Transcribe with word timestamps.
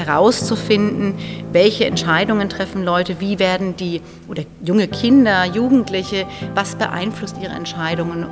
herauszufinden, 0.00 1.14
welche 1.52 1.84
Entscheidungen 1.84 2.48
treffen 2.48 2.84
Leute, 2.84 3.20
wie 3.20 3.38
werden 3.38 3.76
die 3.76 4.00
oder 4.28 4.42
junge 4.64 4.88
Kinder, 4.88 5.44
Jugendliche, 5.44 6.26
was 6.54 6.74
beeinflusst 6.74 7.36
ihre 7.40 7.52
Entscheidungen, 7.52 8.26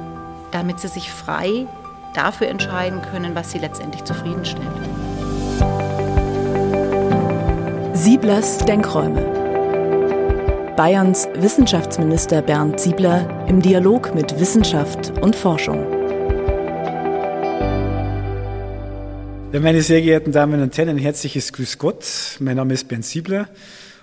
damit 0.50 0.80
sie 0.80 0.88
sich 0.88 1.10
frei 1.10 1.66
dafür 2.14 2.48
entscheiden 2.48 3.00
können, 3.12 3.34
was 3.34 3.52
sie 3.52 3.58
letztendlich 3.58 4.04
zufriedenstellt. 4.04 4.66
Sieblers 7.92 8.58
Denkräume. 8.58 9.38
Bayerns 10.76 11.28
Wissenschaftsminister 11.34 12.40
Bernd 12.40 12.78
Siebler 12.78 13.46
im 13.48 13.60
Dialog 13.60 14.14
mit 14.14 14.38
Wissenschaft 14.38 15.12
und 15.20 15.34
Forschung. 15.34 15.97
Meine 19.52 19.82
sehr 19.82 20.02
geehrten 20.02 20.30
Damen 20.30 20.60
und 20.60 20.76
Herren, 20.76 20.90
ein 20.90 20.98
herzliches 20.98 21.52
Grüß 21.54 21.78
Gott. 21.78 22.04
Mein 22.38 22.56
Name 22.56 22.74
ist 22.74 22.86
Bernd 22.86 23.04
Siebler 23.04 23.48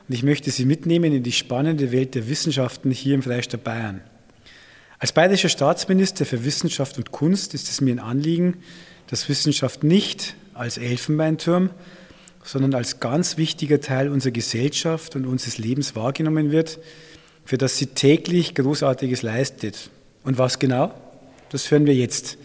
und 0.07 0.15
ich 0.15 0.23
möchte 0.23 0.49
Sie 0.49 0.65
mitnehmen 0.65 1.13
in 1.13 1.21
die 1.21 1.31
spannende 1.31 1.91
Welt 1.91 2.15
der 2.15 2.27
Wissenschaften 2.27 2.89
hier 2.89 3.13
im 3.13 3.21
Freistaat 3.21 3.63
Bayern. 3.63 4.01
Als 4.97 5.11
bayerischer 5.11 5.49
Staatsminister 5.49 6.25
für 6.25 6.43
Wissenschaft 6.43 6.97
und 6.97 7.11
Kunst 7.11 7.53
ist 7.53 7.69
es 7.69 7.79
mir 7.79 7.93
ein 7.93 7.99
Anliegen, 7.99 8.57
dass 9.07 9.29
Wissenschaft 9.29 9.83
nicht 9.83 10.35
als 10.55 10.77
Elfenbeinturm, 10.77 11.69
sondern 12.43 12.73
als 12.73 12.99
ganz 12.99 13.37
wichtiger 13.37 13.79
Teil 13.79 14.09
unserer 14.09 14.31
Gesellschaft 14.31 15.15
und 15.15 15.25
unseres 15.27 15.59
Lebens 15.59 15.95
wahrgenommen 15.95 16.51
wird, 16.51 16.79
für 17.45 17.59
das 17.59 17.77
sie 17.77 17.87
täglich 17.87 18.55
Großartiges 18.55 19.21
leistet. 19.21 19.91
Und 20.23 20.39
was 20.39 20.57
genau? 20.57 20.91
Das 21.49 21.69
hören 21.69 21.85
wir 21.85 21.93
jetzt. 21.93 22.39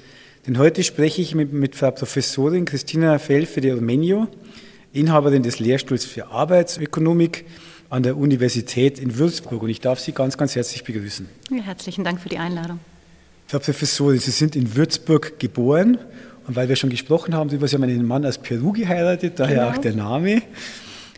Denn 0.47 0.57
heute 0.57 0.83
spreche 0.83 1.21
ich 1.21 1.35
mit, 1.35 1.53
mit 1.53 1.77
Frau 1.77 1.91
Professorin 1.91 2.65
Christina 2.65 3.19
Felfe 3.19 3.61
de 3.61 3.73
Armenio, 3.73 4.27
Inhaberin 4.93 5.43
des 5.43 5.59
Lehrstuhls 5.59 6.07
für 6.07 6.29
Arbeitsökonomik 6.29 7.45
an 7.91 8.03
der 8.03 8.17
Universität 8.17 8.99
in 8.99 9.19
Würzburg. 9.19 9.63
Und 9.63 9.69
ich 9.69 9.81
darf 9.81 10.01
Sie 10.01 10.13
ganz, 10.13 10.39
ganz 10.39 10.57
herzlich 10.57 10.83
begrüßen. 10.85 11.29
Ja, 11.51 11.63
herzlichen 11.63 12.05
Dank 12.05 12.21
für 12.21 12.31
die 12.31 12.39
Einladung. 12.39 12.81
Frau 13.49 13.59
Professorin, 13.59 14.19
Sie 14.19 14.31
sind 14.31 14.57
in 14.57 14.75
Würzburg 14.77 15.39
geboren. 15.39 15.99
Und 16.47 16.57
weil 16.57 16.69
wir 16.69 16.77
schon 16.77 16.91
gesprochen 16.91 17.35
haben, 17.35 17.51
Sie 17.51 17.59
haben 17.59 17.83
einen 17.83 18.07
Mann 18.07 18.25
aus 18.25 18.39
Peru 18.39 18.73
geheiratet, 18.73 19.35
daher 19.39 19.57
genau. 19.57 19.71
auch 19.71 19.79
der 19.79 19.95
Name, 19.95 20.43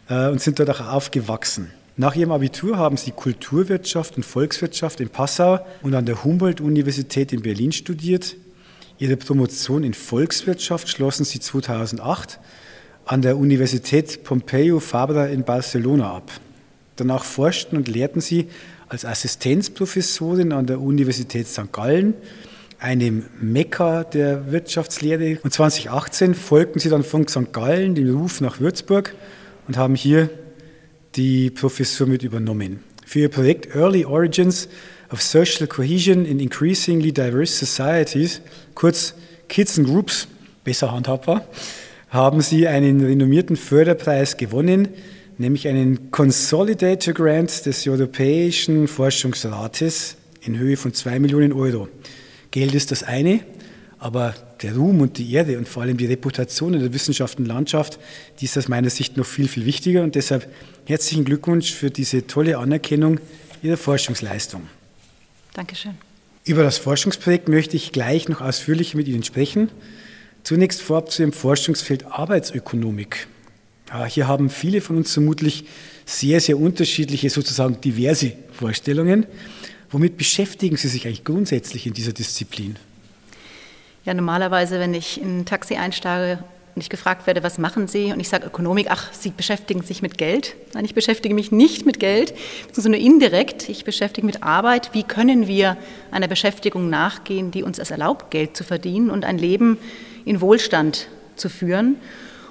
äh, 0.09 0.29
und 0.29 0.41
sind 0.41 0.59
dort 0.59 0.71
auch 0.71 0.81
aufgewachsen. 0.81 1.71
Nach 1.97 2.17
ihrem 2.17 2.33
Abitur 2.33 2.79
haben 2.79 2.97
sie 2.97 3.11
Kulturwirtschaft 3.11 4.17
und 4.17 4.25
Volkswirtschaft 4.25 5.01
in 5.01 5.11
Passau 5.11 5.61
und 5.83 5.95
an 5.95 6.07
der 6.07 6.25
Humboldt-Universität 6.25 7.33
in 7.33 7.43
Berlin 7.43 7.71
studiert. 7.71 8.37
Ihre 9.03 9.17
Promotion 9.17 9.83
in 9.83 9.95
Volkswirtschaft 9.95 10.89
schlossen 10.89 11.25
sie 11.25 11.41
2008 11.41 12.39
an 13.05 13.21
der 13.21 13.37
Universität 13.37 14.23
Pompeu 14.23 14.79
Fabra 14.79 15.27
in 15.27 15.43
Barcelona 15.43 16.15
ab. 16.15 16.31
Danach 16.95 17.25
forschten 17.25 17.77
und 17.77 17.89
lehrten 17.89 18.21
sie 18.21 18.47
als 18.89 19.05
Assistenzprofessorin 19.05 20.53
an 20.53 20.67
der 20.67 20.81
Universität 20.81 21.49
St. 21.49 21.73
Gallen, 21.73 22.15
einem 22.79 23.25
Mekka 23.41 24.05
der 24.05 24.53
Wirtschaftslehre. 24.53 25.41
Und 25.43 25.53
2018 25.53 26.37
folgten 26.37 26.79
sie 26.79 26.89
dann 26.89 27.03
von 27.03 27.27
St. 27.27 27.53
Gallen 27.53 27.97
dem 27.97 28.17
Ruf 28.17 28.41
nach 28.41 28.61
Würzburg 28.61 29.17
und 29.67 29.77
haben 29.77 29.97
hier 29.97 30.31
die 31.17 31.51
Professur 31.51 32.07
mit 32.07 32.23
übernommen. 32.23 32.85
Für 33.05 33.19
ihr 33.19 33.31
Projekt 33.31 33.75
Early 33.75 34.05
Origins 34.05 34.69
of 35.13 35.21
Social 35.23 35.67
Cohesion 35.67 36.25
in 36.25 36.41
Increasingly 36.41 37.13
Diverse 37.13 37.53
Societies, 37.53 38.41
kurz 38.75 39.15
Kids 39.49 39.79
and 39.79 39.87
Groups, 39.87 40.27
besser 40.65 40.91
handhabbar, 40.93 41.47
haben 42.09 42.41
sie 42.41 42.67
einen 42.67 43.05
renommierten 43.05 43.57
Förderpreis 43.57 44.37
gewonnen, 44.37 44.89
nämlich 45.39 45.69
einen 45.69 46.11
Consolidator 46.11 47.15
Grant 47.15 47.67
des 47.67 47.87
Europäischen 47.87 48.89
Forschungsrates 48.89 50.17
in 50.41 50.59
Höhe 50.59 50.77
von 50.77 50.93
zwei 50.93 51.19
Millionen 51.19 51.53
Euro. 51.53 51.89
Geld 52.51 52.75
ist 52.75 52.91
das 52.91 53.03
eine, 53.03 53.41
aber 53.99 54.35
der 54.63 54.75
Ruhm 54.75 55.01
und 55.01 55.19
die 55.19 55.33
Erde 55.33 55.59
und 55.59 55.69
vor 55.69 55.83
allem 55.83 55.97
die 55.97 56.07
Reputation 56.07 56.75
in 56.75 56.81
der 56.81 56.93
Wissenschaft 56.93 57.39
und 57.39 57.47
Landschaft, 57.47 57.99
die 58.41 58.47
ist 58.47 58.59
aus 58.59 58.69
meiner 58.69 58.91
Sicht 58.91 59.17
noch 59.17 59.27
viel, 59.27 59.49
viel 59.49 59.65
wichtiger. 59.65 60.03
Und 60.03 60.15
deshalb 60.15 60.49
herzlichen 60.87 61.25
Glückwunsch 61.25 61.73
für 61.73 61.91
diese 61.91 62.27
tolle 62.27 62.59
Anerkennung 62.59 63.21
Ihrer 63.63 63.77
Forschungsleistung. 63.77 64.63
Dankeschön. 65.55 65.95
Über 66.45 66.63
das 66.63 66.79
Forschungsprojekt 66.79 67.49
möchte 67.49 67.77
ich 67.77 67.93
gleich 67.93 68.29
noch 68.29 68.41
ausführlicher 68.41 68.97
mit 68.97 69.07
Ihnen 69.07 69.23
sprechen. 69.23 69.71
Zunächst 70.43 70.83
vorab 70.83 71.11
zu 71.11 71.23
Ihrem 71.23 71.33
Forschungsfeld 71.33 72.07
Arbeitsökonomik. 72.07 73.29
Hier 74.09 74.27
haben 74.27 74.49
viele 74.49 74.81
von 74.81 74.97
uns 74.97 75.13
vermutlich 75.13 75.67
sehr, 76.07 76.41
sehr 76.41 76.59
unterschiedliche, 76.59 77.29
sozusagen 77.31 77.81
diverse 77.81 78.33
Vorstellungen. 78.53 79.27
Womit 79.91 80.17
beschäftigen 80.17 80.77
Sie 80.79 80.89
sich 80.89 81.07
eigentlich 81.07 81.25
grundsätzlich 81.25 81.87
in 81.87 81.93
dieser 81.93 82.13
Disziplin? 82.13 82.77
Ja, 84.05 84.15
normalerweise, 84.15 84.81
wenn 84.81 84.95
ich 84.95 85.21
in 85.21 85.41
ein 85.41 85.45
Taxi 85.45 85.77
einsteige 85.77 86.43
und 86.75 86.81
ich 86.81 86.89
gefragt 86.89 87.27
werde, 87.27 87.43
was 87.43 87.59
machen 87.59 87.87
Sie? 87.87 88.13
Und 88.13 88.21
ich 88.21 88.29
sage 88.29 88.47
Ökonomik, 88.47 88.87
ach, 88.89 89.13
Sie 89.13 89.31
beschäftigen 89.31 89.83
sich 89.83 90.01
mit 90.01 90.17
Geld. 90.17 90.55
Nein, 90.73 90.85
ich 90.85 90.95
beschäftige 90.95 91.35
mich 91.35 91.53
nicht 91.53 91.85
mit 91.85 92.01
Geld, 92.01 92.33
sondern 92.73 92.93
nur 92.93 93.01
indirekt. 93.01 93.69
Ich 93.69 93.85
beschäftige 93.85 94.27
mich 94.27 94.37
mit 94.37 94.43
Arbeit. 94.43 94.95
Wie 94.95 95.03
können 95.03 95.47
wir 95.47 95.77
einer 96.11 96.29
Beschäftigung 96.29 96.89
nachgehen, 96.89 97.51
die 97.51 97.63
uns 97.63 97.79
es 97.79 97.91
erlaubt, 97.91 98.31
Geld 98.31 98.57
zu 98.57 98.65
verdienen 98.65 99.11
und 99.11 99.25
ein 99.25 99.37
Leben 99.37 99.77
in 100.25 100.41
Wohlstand 100.41 101.09
zu 101.37 101.51
führen? 101.51 101.97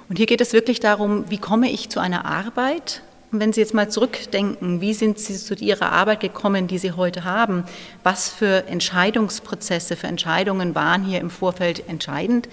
Und 0.08 0.16
hier 0.18 0.26
geht 0.26 0.40
es 0.40 0.52
wirklich 0.52 0.78
darum, 0.78 1.24
wie 1.28 1.38
komme 1.38 1.70
ich 1.70 1.88
zu 1.88 1.98
einer 1.98 2.24
Arbeit, 2.24 3.02
und 3.32 3.40
wenn 3.40 3.54
Sie 3.54 3.62
jetzt 3.62 3.72
mal 3.72 3.88
zurückdenken, 3.88 4.82
wie 4.82 4.92
sind 4.92 5.18
Sie 5.18 5.34
zu 5.38 5.54
Ihrer 5.54 5.90
Arbeit 5.90 6.20
gekommen, 6.20 6.66
die 6.68 6.76
Sie 6.76 6.92
heute 6.92 7.24
haben? 7.24 7.64
Was 8.02 8.28
für 8.28 8.66
Entscheidungsprozesse, 8.66 9.96
für 9.96 10.06
Entscheidungen 10.06 10.74
waren 10.74 11.02
hier 11.02 11.20
im 11.20 11.30
Vorfeld 11.30 11.88
entscheidend? 11.88 12.46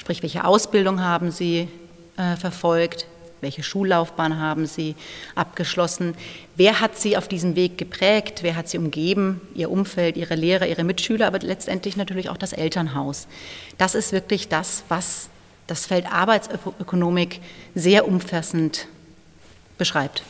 Sprich, 0.00 0.22
welche 0.22 0.46
Ausbildung 0.46 1.02
haben 1.02 1.30
Sie 1.30 1.68
äh, 2.16 2.34
verfolgt? 2.36 3.06
Welche 3.42 3.62
Schullaufbahn 3.62 4.38
haben 4.38 4.64
Sie 4.64 4.94
abgeschlossen? 5.34 6.14
Wer 6.56 6.80
hat 6.80 6.98
Sie 6.98 7.18
auf 7.18 7.28
diesem 7.28 7.54
Weg 7.54 7.76
geprägt? 7.76 8.38
Wer 8.42 8.56
hat 8.56 8.70
Sie 8.70 8.78
umgeben? 8.78 9.42
Ihr 9.54 9.70
Umfeld, 9.70 10.16
Ihre 10.16 10.36
Lehrer, 10.36 10.66
Ihre 10.66 10.84
Mitschüler, 10.84 11.26
aber 11.26 11.38
letztendlich 11.40 11.98
natürlich 11.98 12.30
auch 12.30 12.38
das 12.38 12.54
Elternhaus. 12.54 13.28
Das 13.76 13.94
ist 13.94 14.12
wirklich 14.12 14.48
das, 14.48 14.84
was 14.88 15.28
das 15.66 15.84
Feld 15.84 16.10
Arbeitsökonomik 16.10 17.40
sehr 17.74 18.08
umfassend 18.08 18.88
beschreibt. 19.76 20.22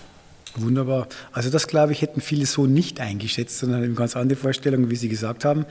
Wunderbar. 0.56 1.06
Also 1.30 1.48
das, 1.48 1.68
glaube 1.68 1.92
ich, 1.92 2.02
hätten 2.02 2.20
viele 2.20 2.46
so 2.46 2.66
nicht 2.66 2.98
eingeschätzt, 2.98 3.60
sondern 3.60 3.84
eine 3.84 3.94
ganz 3.94 4.16
andere 4.16 4.36
Vorstellung, 4.36 4.90
wie 4.90 4.96
Sie 4.96 5.08
gesagt 5.08 5.44
haben. 5.44 5.64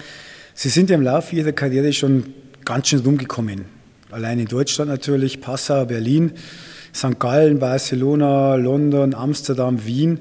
Sie 0.53 0.69
sind 0.69 0.89
ja 0.89 0.95
im 0.95 1.01
Laufe 1.01 1.35
Ihrer 1.35 1.51
Karriere 1.51 1.91
schon 1.91 2.33
ganz 2.63 2.87
schön 2.87 2.99
rumgekommen. 2.99 3.78
Allein 4.11 4.39
in 4.39 4.47
Deutschland 4.47 4.89
natürlich, 4.89 5.39
Passau, 5.39 5.85
Berlin, 5.85 6.33
St. 6.95 7.19
Gallen, 7.19 7.59
Barcelona, 7.59 8.55
London, 8.55 9.13
Amsterdam, 9.13 9.85
Wien. 9.85 10.19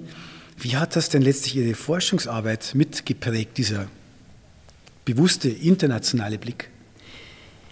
Wie 0.58 0.76
hat 0.76 0.94
das 0.94 1.08
denn 1.08 1.22
letztlich 1.22 1.56
Ihre 1.56 1.74
Forschungsarbeit 1.74 2.72
mitgeprägt, 2.74 3.56
dieser 3.56 3.86
bewusste 5.06 5.48
internationale 5.48 6.36
Blick? 6.36 6.68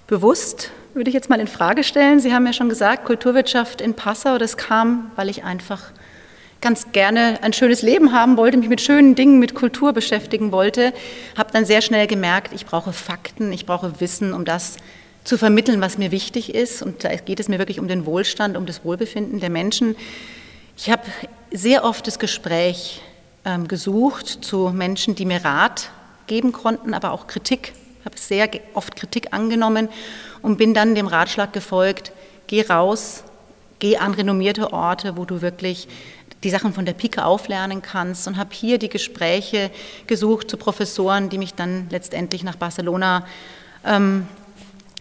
Bewusst 0.06 0.70
würde 0.94 1.10
ich 1.10 1.14
jetzt 1.14 1.28
mal 1.28 1.38
in 1.38 1.48
Frage 1.48 1.84
stellen. 1.84 2.18
Sie 2.18 2.32
haben 2.32 2.46
ja 2.46 2.54
schon 2.54 2.70
gesagt, 2.70 3.04
Kulturwirtschaft 3.04 3.82
in 3.82 3.92
Passau, 3.92 4.38
das 4.38 4.56
kam, 4.56 5.10
weil 5.16 5.28
ich 5.28 5.44
einfach 5.44 5.92
ganz 6.62 6.92
gerne 6.92 7.42
ein 7.42 7.52
schönes 7.52 7.82
Leben 7.82 8.12
haben 8.12 8.38
wollte, 8.38 8.56
mich 8.56 8.70
mit 8.70 8.80
schönen 8.80 9.14
Dingen, 9.16 9.38
mit 9.38 9.54
Kultur 9.54 9.92
beschäftigen 9.92 10.50
wollte, 10.50 10.94
habe 11.36 11.52
dann 11.52 11.66
sehr 11.66 11.82
schnell 11.82 12.06
gemerkt, 12.06 12.54
ich 12.54 12.64
brauche 12.64 12.94
Fakten, 12.94 13.52
ich 13.52 13.66
brauche 13.66 14.00
Wissen, 14.00 14.32
um 14.32 14.46
das 14.46 14.78
zu 15.26 15.36
vermitteln, 15.38 15.80
was 15.80 15.98
mir 15.98 16.10
wichtig 16.10 16.54
ist. 16.54 16.82
Und 16.82 17.04
da 17.04 17.14
geht 17.16 17.40
es 17.40 17.48
mir 17.48 17.58
wirklich 17.58 17.80
um 17.80 17.88
den 17.88 18.06
Wohlstand, 18.06 18.56
um 18.56 18.66
das 18.66 18.84
Wohlbefinden 18.84 19.40
der 19.40 19.50
Menschen. 19.50 19.96
Ich 20.76 20.90
habe 20.90 21.02
sehr 21.52 21.84
oft 21.84 22.06
das 22.06 22.18
Gespräch 22.18 23.02
ähm, 23.44 23.68
gesucht 23.68 24.26
zu 24.26 24.70
Menschen, 24.70 25.14
die 25.14 25.24
mir 25.24 25.44
Rat 25.44 25.90
geben 26.26 26.52
konnten, 26.52 26.94
aber 26.94 27.12
auch 27.12 27.26
Kritik 27.26 27.72
habe 28.06 28.16
sehr 28.18 28.48
oft 28.74 28.94
Kritik 28.96 29.32
angenommen 29.32 29.88
und 30.40 30.56
bin 30.56 30.74
dann 30.74 30.94
dem 30.94 31.08
Ratschlag 31.08 31.52
gefolgt, 31.52 32.12
geh 32.46 32.62
raus, 32.62 33.24
geh 33.80 33.96
an 33.98 34.14
renommierte 34.14 34.72
Orte, 34.72 35.16
wo 35.16 35.24
du 35.24 35.42
wirklich 35.42 35.88
die 36.44 36.50
Sachen 36.50 36.72
von 36.72 36.86
der 36.86 36.92
Pike 36.92 37.24
auflernen 37.24 37.82
kannst 37.82 38.28
und 38.28 38.36
habe 38.36 38.50
hier 38.54 38.78
die 38.78 38.88
Gespräche 38.88 39.70
gesucht 40.06 40.48
zu 40.48 40.56
Professoren, 40.56 41.28
die 41.28 41.38
mich 41.38 41.54
dann 41.54 41.88
letztendlich 41.90 42.44
nach 42.44 42.56
Barcelona 42.56 43.26
ähm, 43.84 44.28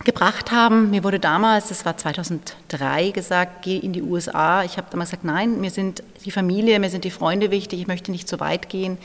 gebracht 0.06 0.52
haben. 0.52 0.92
Mir 0.92 1.04
wurde 1.04 1.20
damals, 1.20 1.70
das 1.70 1.84
war 1.86 1.98
2003, 1.98 3.12
gesagt, 3.12 3.64
geh 3.64 3.78
in 3.78 3.92
die 3.92 4.02
USA. 4.02 4.64
Ich 4.64 4.78
habe 4.78 4.88
damals 4.90 5.10
gesagt, 5.10 5.26
nein, 5.26 5.60
mir 5.60 5.72
sind 5.72 6.04
die 6.24 6.32
Familie, 6.32 6.80
mir 6.80 6.90
sind 6.90 7.04
die 7.04 7.12
Freunde 7.12 7.52
wichtig, 7.52 7.82
ich 7.82 7.88
möchte 7.88 8.12
nicht 8.12 8.30
so 8.30 8.40
weit 8.40 8.70
gehen. 8.70 8.98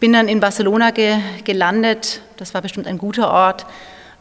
Bin 0.00 0.12
dann 0.12 0.28
in 0.28 0.40
Barcelona 0.40 0.90
ge 0.90 1.18
gelandet, 1.44 2.20
das 2.36 2.52
war 2.54 2.62
bestimmt 2.62 2.86
ein 2.86 2.98
guter 2.98 3.30
Ort 3.30 3.66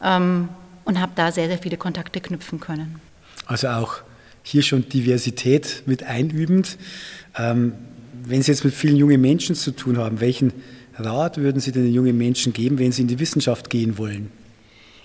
ähm, 0.03 0.49
und 0.83 1.01
habe 1.01 1.13
da 1.15 1.31
sehr, 1.31 1.47
sehr 1.47 1.57
viele 1.57 1.77
Kontakte 1.77 2.21
knüpfen 2.21 2.59
können. 2.59 3.01
Also 3.47 3.69
auch 3.69 3.95
hier 4.43 4.61
schon 4.61 4.87
Diversität 4.87 5.83
mit 5.85 6.03
einübend. 6.03 6.77
Ähm, 7.37 7.73
wenn 8.25 8.41
Sie 8.41 8.51
jetzt 8.51 8.63
mit 8.63 8.73
vielen 8.73 8.95
jungen 8.95 9.19
Menschen 9.19 9.55
zu 9.55 9.71
tun 9.71 9.97
haben, 9.97 10.19
welchen 10.19 10.53
Rat 10.97 11.37
würden 11.37 11.59
Sie 11.59 11.71
den 11.71 11.91
jungen 11.91 12.17
Menschen 12.17 12.53
geben, 12.53 12.77
wenn 12.77 12.91
sie 12.91 13.01
in 13.01 13.07
die 13.07 13.19
Wissenschaft 13.19 13.69
gehen 13.69 13.97
wollen? 13.97 14.31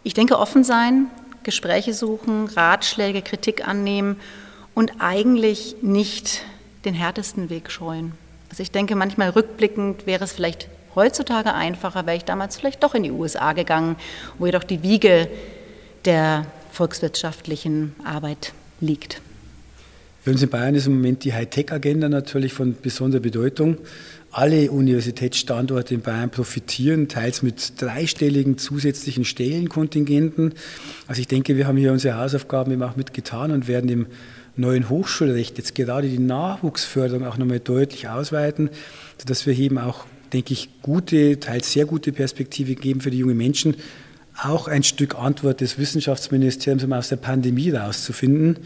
Ich 0.03 0.15
denke, 0.15 0.39
offen 0.39 0.65
sein, 0.65 1.07
Gespräche 1.43 1.95
suchen, 1.95 2.47
Ratschläge, 2.47 3.23
Kritik 3.23 3.67
annehmen 3.67 4.21
und 4.75 4.93
eigentlich 5.01 5.77
nicht 5.83 6.43
den 6.85 6.95
härtesten 6.95 7.51
Weg 7.51 7.71
scheuen. 7.71 8.13
Also 8.51 8.63
ich 8.63 8.71
denke, 8.71 8.97
manchmal 8.97 9.31
rückblickend 9.31 10.07
wäre 10.07 10.25
es 10.25 10.33
vielleicht 10.33 10.69
heutzutage 10.95 11.55
einfacher, 11.55 12.07
wäre 12.07 12.17
ich 12.17 12.25
damals 12.25 12.57
vielleicht 12.57 12.83
doch 12.83 12.95
in 12.95 13.03
die 13.03 13.11
USA 13.11 13.53
gegangen, 13.53 13.97
wo 14.39 14.47
jedoch 14.47 14.65
die 14.65 14.83
Wiege 14.83 15.29
der 16.05 16.47
volkswirtschaftlichen 16.73 17.95
Arbeit 18.05 18.53
liegt. 18.81 19.21
Für 20.29 20.33
uns 20.33 20.43
in 20.43 20.51
Bayern 20.51 20.75
ist 20.75 20.87
im 20.87 20.93
Moment 20.93 21.25
die 21.25 21.33
Hightech-Agenda 21.33 22.11
natürlich 22.11 22.53
von 22.53 22.77
besonderer 22.83 23.23
Bedeutung. 23.23 23.79
Alle 24.31 24.71
Universitätsstandorte 24.71 25.95
in 25.95 26.03
Bayern 26.03 26.29
profitieren, 26.29 27.09
teils 27.09 27.43
mit 27.43 27.81
dreistelligen 27.81 28.59
zusätzlichen 28.59 29.25
Stellenkontingenten. 29.25 30.53
Also 31.07 31.23
ich 31.23 31.29
denke, 31.29 31.57
wir 31.57 31.67
haben 31.67 31.79
hier 31.79 31.93
unsere 31.93 32.19
Hausaufgaben 32.19 32.71
eben 32.73 32.83
auch 32.83 32.95
mitgetan 32.95 33.53
und 33.53 33.69
werden 33.69 33.89
im 33.89 34.07
neuen 34.55 34.91
Hochschulrecht 34.91 35.57
jetzt 35.57 35.75
gerade 35.75 36.11
die 36.11 36.19
Nachwuchsförderung 36.19 37.25
auch 37.27 37.39
nochmal 37.39 37.61
deutlich 37.61 38.11
ausweiten, 38.11 38.69
sodass 39.17 39.47
wir 39.47 39.59
eben 39.59 39.79
auch, 39.79 40.05
denke 40.35 40.53
ich, 40.53 40.69
gute, 40.83 41.41
teils 41.41 41.73
sehr 41.73 41.87
gute 41.87 42.13
Perspektive 42.13 42.75
geben 42.75 43.01
für 43.01 43.11
die 43.11 43.17
jungen 43.17 43.39
Menschen, 43.39 43.77
auch 44.43 44.69
ein 44.69 44.83
Stück 44.83 45.15
Antwort 45.19 45.63
des 45.63 45.79
Wissenschaftsministeriums, 45.79 46.85
um 46.85 46.93
aus 46.93 47.09
der 47.09 47.17
Pandemie 47.17 47.71
rauszufinden. 47.71 48.59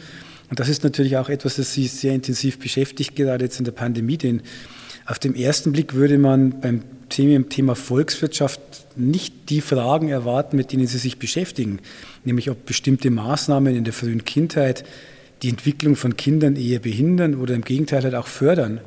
Und 0.52 0.60
das 0.60 0.68
ist 0.68 0.84
natürlich 0.84 1.16
auch 1.16 1.30
etwas, 1.30 1.56
das 1.56 1.72
Sie 1.72 1.86
sehr 1.86 2.12
intensiv 2.12 2.58
beschäftigt, 2.58 3.16
gerade 3.16 3.42
jetzt 3.42 3.58
in 3.58 3.64
der 3.64 3.72
Pandemie, 3.72 4.18
denn 4.18 4.42
auf 5.06 5.18
den 5.18 5.34
ersten 5.34 5.72
Blick 5.72 5.94
würde 5.94 6.18
man 6.18 6.60
beim 6.60 6.82
Thema 7.08 7.74
Volkswirtschaft 7.74 8.60
nicht 8.94 9.48
die 9.48 9.62
Fragen 9.62 10.10
erwarten, 10.10 10.58
mit 10.58 10.70
denen 10.70 10.86
Sie 10.86 10.98
sich 10.98 11.18
beschäftigen, 11.18 11.78
nämlich 12.26 12.50
ob 12.50 12.66
bestimmte 12.66 13.10
Maßnahmen 13.10 13.74
in 13.74 13.84
der 13.84 13.94
frühen 13.94 14.26
Kindheit 14.26 14.84
die 15.40 15.48
Entwicklung 15.48 15.96
von 15.96 16.18
Kindern 16.18 16.56
eher 16.56 16.80
behindern 16.80 17.34
oder 17.34 17.54
im 17.54 17.62
Gegenteil 17.62 18.02
halt 18.02 18.14
auch 18.14 18.26
fördern. 18.26 18.82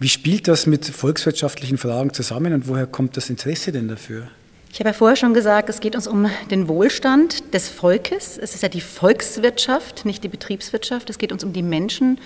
Wie 0.00 0.08
spielt 0.08 0.48
das 0.48 0.66
mit 0.66 0.84
volkswirtschaftlichen 0.84 1.78
Fragen 1.78 2.12
zusammen 2.12 2.54
und 2.54 2.66
woher 2.66 2.88
kommt 2.88 3.16
das 3.16 3.30
Interesse 3.30 3.70
denn 3.70 3.86
dafür? 3.86 4.26
Ich 4.72 4.80
habe 4.80 4.88
ja 4.88 4.94
vorher 4.94 5.16
schon 5.16 5.34
gesagt, 5.34 5.68
es 5.68 5.80
geht 5.80 5.94
uns 5.94 6.06
um 6.06 6.30
den 6.50 6.66
Wohlstand 6.66 7.52
des 7.52 7.68
Volkes. 7.68 8.38
Es 8.38 8.54
ist 8.54 8.62
ja 8.62 8.70
die 8.70 8.80
Volkswirtschaft, 8.80 10.06
nicht 10.06 10.24
die 10.24 10.28
Betriebswirtschaft. 10.28 11.10
Es 11.10 11.18
geht 11.18 11.30
uns 11.30 11.44
um 11.44 11.52
die 11.52 11.62
Menschen. 11.62 12.18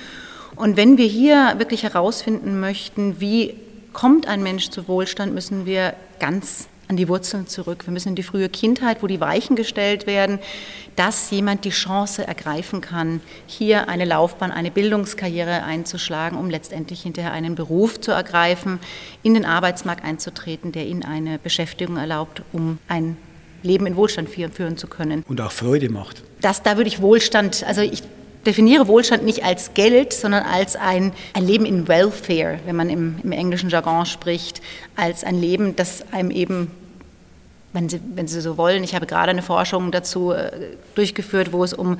Und 0.54 0.76
wenn 0.76 0.96
wir 0.96 1.06
hier 1.06 1.54
wirklich 1.58 1.82
herausfinden 1.82 2.60
möchten, 2.60 3.20
wie 3.20 3.54
kommt 3.92 4.28
ein 4.28 4.44
Mensch 4.44 4.70
zu 4.70 4.86
Wohlstand, 4.86 5.34
müssen 5.34 5.66
wir 5.66 5.94
ganz 6.20 6.68
an 6.88 6.96
die 6.96 7.08
Wurzeln 7.08 7.46
zurück. 7.46 7.86
Wir 7.86 7.92
müssen 7.92 8.10
in 8.10 8.14
die 8.14 8.22
frühe 8.22 8.48
Kindheit, 8.48 9.02
wo 9.02 9.06
die 9.06 9.20
Weichen 9.20 9.56
gestellt 9.56 10.06
werden, 10.06 10.38
dass 10.94 11.30
jemand 11.30 11.64
die 11.64 11.70
Chance 11.70 12.26
ergreifen 12.26 12.80
kann, 12.80 13.20
hier 13.46 13.88
eine 13.88 14.04
Laufbahn, 14.04 14.50
eine 14.50 14.70
Bildungskarriere 14.70 15.62
einzuschlagen, 15.64 16.38
um 16.38 16.50
letztendlich 16.50 17.02
hinterher 17.02 17.32
einen 17.32 17.54
Beruf 17.54 18.00
zu 18.00 18.12
ergreifen, 18.12 18.78
in 19.22 19.34
den 19.34 19.44
Arbeitsmarkt 19.44 20.04
einzutreten, 20.04 20.72
der 20.72 20.86
ihnen 20.86 21.04
eine 21.04 21.38
Beschäftigung 21.38 21.96
erlaubt, 21.96 22.42
um 22.52 22.78
ein 22.88 23.16
Leben 23.62 23.86
in 23.86 23.96
Wohlstand 23.96 24.28
führen 24.28 24.76
zu 24.76 24.86
können. 24.86 25.24
Und 25.28 25.40
auch 25.40 25.52
Freude 25.52 25.88
macht. 25.88 26.22
Das, 26.40 26.62
da 26.62 26.76
würde 26.76 26.88
ich 26.88 27.00
Wohlstand, 27.00 27.64
also 27.66 27.80
ich 27.80 28.02
definiere 28.46 28.88
Wohlstand 28.88 29.24
nicht 29.24 29.44
als 29.44 29.74
Geld, 29.74 30.12
sondern 30.12 30.44
als 30.44 30.76
ein, 30.76 31.12
ein 31.34 31.46
Leben 31.46 31.66
in 31.66 31.88
Welfare, 31.88 32.60
wenn 32.64 32.76
man 32.76 32.88
im, 32.88 33.16
im 33.22 33.32
englischen 33.32 33.68
Jargon 33.68 34.06
spricht, 34.06 34.62
als 34.94 35.24
ein 35.24 35.40
Leben, 35.40 35.76
das 35.76 36.04
einem 36.12 36.30
eben 36.30 36.70
wenn 37.76 37.90
Sie, 37.90 38.00
wenn 38.14 38.26
Sie 38.26 38.40
so 38.40 38.56
wollen, 38.56 38.82
ich 38.82 38.94
habe 38.94 39.04
gerade 39.06 39.30
eine 39.30 39.42
Forschung 39.42 39.92
dazu 39.92 40.32
äh, 40.32 40.50
durchgeführt, 40.94 41.52
wo 41.52 41.62
es 41.62 41.74
um 41.74 41.98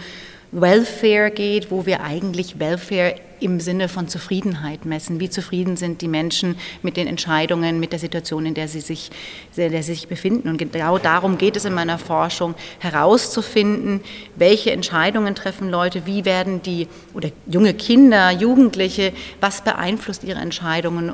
Welfare 0.53 1.31
geht, 1.31 1.71
wo 1.71 1.87
wir 1.87 2.03
eigentlich 2.03 2.59
Welfare 2.59 3.17
im 3.41 3.61
Sinne 3.61 3.89
von 3.89 4.09
Zufriedenheit 4.09 4.85
messen. 4.87 5.21
Wie 5.21 5.29
zufrieden 5.29 5.77
sind 5.77 6.01
die 6.01 6.09
Menschen 6.09 6.57
mit 6.83 6.97
den 6.97 7.07
Entscheidungen, 7.07 7.81
mit 7.81 7.93
der 7.93 7.99
Situation, 7.99 8.47
in 8.47 8.55
der 8.55 8.69
sie 8.69 8.81
sich, 8.81 9.11
in 9.57 9.73
der 9.73 9.83
sie 9.83 9.95
sich 9.95 10.09
befinden. 10.09 10.49
Und 10.49 10.57
genau 10.59 10.99
darum 10.99 11.37
geht 11.37 11.57
es 11.57 11.65
in 11.65 11.75
meiner 11.75 11.99
Forschung, 11.99 12.55
herauszufinden, 12.79 14.01
welche 14.37 14.73
Entscheidungen 14.73 15.35
treffen 15.35 15.69
Leute, 15.71 16.07
wie 16.07 16.25
werden 16.25 16.63
die, 16.63 16.89
oder 17.13 17.31
junge 17.47 17.75
Kinder, 17.75 18.31
Jugendliche, 18.31 19.13
was 19.41 19.63
beeinflusst 19.63 20.25
ihre 20.25 20.41
Entscheidungen, 20.41 21.13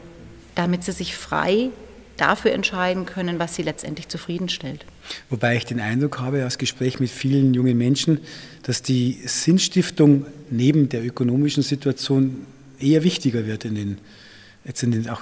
damit 0.54 0.84
sie 0.84 0.92
sich 0.92 1.16
frei 1.16 1.70
dafür 2.16 2.52
entscheiden 2.52 3.06
können, 3.06 3.38
was 3.38 3.56
sie 3.56 3.62
letztendlich 3.62 4.08
zufriedenstellt. 4.08 4.84
Wobei 5.30 5.56
ich 5.56 5.64
den 5.64 5.80
Eindruck 5.80 6.20
habe 6.20 6.46
aus 6.46 6.58
Gespräch 6.58 7.00
mit 7.00 7.10
vielen 7.10 7.54
jungen 7.54 7.76
Menschen, 7.76 8.20
dass 8.62 8.82
die 8.82 9.18
Sinnstiftung 9.24 10.26
neben 10.50 10.88
der 10.88 11.04
ökonomischen 11.04 11.62
Situation 11.62 12.46
eher 12.78 13.04
wichtiger 13.04 13.46
wird 13.46 13.64
in 13.64 13.74
den 13.74 13.98
jetzt 14.64 14.82
in 14.84 14.92
den 14.92 15.08
auch 15.08 15.20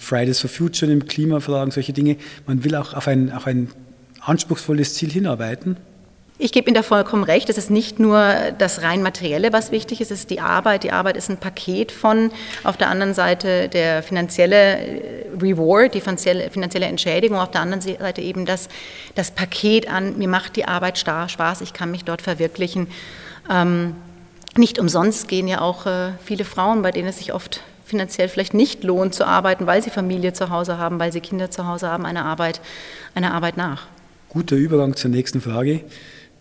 Fridays 0.00 0.40
for 0.40 0.50
Future 0.50 0.90
im 0.90 1.06
Klimafragen 1.06 1.70
solche 1.70 1.92
Dinge. 1.92 2.16
Man 2.46 2.64
will 2.64 2.74
auch 2.74 2.94
auf 2.94 3.06
ein, 3.06 3.30
auf 3.30 3.46
ein 3.46 3.68
anspruchsvolles 4.20 4.94
Ziel 4.94 5.10
hinarbeiten 5.10 5.76
ich 6.40 6.52
gebe 6.52 6.68
Ihnen 6.68 6.74
da 6.74 6.82
vollkommen 6.82 7.22
recht. 7.22 7.50
Es 7.50 7.58
ist 7.58 7.70
nicht 7.70 7.98
nur 7.98 8.34
das 8.56 8.80
rein 8.80 9.02
Materielle, 9.02 9.52
was 9.52 9.72
wichtig 9.72 10.00
ist, 10.00 10.10
es 10.10 10.20
ist 10.20 10.30
die 10.30 10.40
Arbeit. 10.40 10.84
Die 10.84 10.90
Arbeit 10.90 11.18
ist 11.18 11.28
ein 11.28 11.36
Paket 11.36 11.92
von, 11.92 12.32
auf 12.64 12.78
der 12.78 12.88
anderen 12.88 13.12
Seite 13.12 13.68
der 13.68 14.02
finanzielle 14.02 14.78
äh, 14.78 15.26
Reward, 15.40 15.94
die 15.94 16.00
finanzielle 16.00 16.86
Entschädigung, 16.86 17.38
auf 17.38 17.50
der 17.50 17.60
anderen 17.60 17.82
Seite 17.82 18.22
eben 18.22 18.46
das, 18.46 18.68
das 19.14 19.30
Paket 19.30 19.88
an, 19.90 20.16
mir 20.16 20.28
macht 20.28 20.56
die 20.56 20.64
Arbeit 20.64 20.98
Spaß, 20.98 21.60
ich 21.60 21.74
kann 21.74 21.90
mich 21.90 22.04
dort 22.04 22.22
verwirklichen. 22.22 22.86
Ähm, 23.50 23.94
nicht 24.56 24.78
umsonst 24.78 25.28
gehen 25.28 25.46
ja 25.46 25.60
auch 25.60 25.84
äh, 25.84 26.12
viele 26.24 26.44
Frauen, 26.44 26.80
bei 26.80 26.90
denen 26.90 27.08
es 27.08 27.18
sich 27.18 27.34
oft 27.34 27.60
finanziell 27.84 28.28
vielleicht 28.28 28.54
nicht 28.54 28.82
lohnt 28.82 29.14
zu 29.14 29.26
arbeiten, 29.26 29.66
weil 29.66 29.82
sie 29.82 29.90
Familie 29.90 30.32
zu 30.32 30.48
Hause 30.48 30.78
haben, 30.78 30.98
weil 30.98 31.12
sie 31.12 31.20
Kinder 31.20 31.50
zu 31.50 31.66
Hause 31.66 31.88
haben, 31.88 32.06
eine 32.06 32.24
Arbeit, 32.24 32.62
eine 33.14 33.34
Arbeit 33.34 33.58
nach. 33.58 33.88
Guter 34.30 34.56
Übergang 34.56 34.96
zur 34.96 35.10
nächsten 35.10 35.40
Frage. 35.40 35.82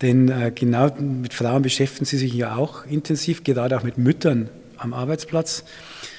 Denn 0.01 0.29
äh, 0.29 0.51
genau 0.53 0.89
mit 0.99 1.33
Frauen 1.33 1.61
beschäftigen 1.61 2.05
Sie 2.05 2.17
sich 2.17 2.33
ja 2.33 2.55
auch 2.55 2.85
intensiv, 2.85 3.43
gerade 3.43 3.77
auch 3.77 3.83
mit 3.83 3.97
Müttern 3.97 4.49
am 4.77 4.93
Arbeitsplatz. 4.93 5.65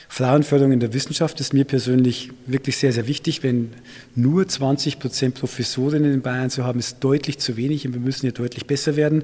Frauenförderung 0.09 0.73
in 0.73 0.81
der 0.81 0.93
Wissenschaft 0.93 1.39
ist 1.39 1.55
mir 1.55 1.65
persönlich 1.65 2.31
wirklich 2.45 2.77
sehr, 2.77 2.93
sehr 2.93 3.07
wichtig. 3.07 3.45
Wenn 3.45 3.71
nur 4.17 4.47
20 4.47 4.99
Prozent 4.99 5.37
Professorinnen 5.37 6.13
in 6.13 6.21
Bayern 6.21 6.51
zu 6.51 6.65
haben, 6.65 6.81
ist 6.81 6.97
deutlich 7.01 7.39
zu 7.39 7.57
wenig 7.57 7.87
und 7.87 7.95
wir 7.95 8.01
müssen 8.01 8.23
hier 8.23 8.33
deutlich 8.33 8.67
besser 8.67 8.97
werden. 8.97 9.23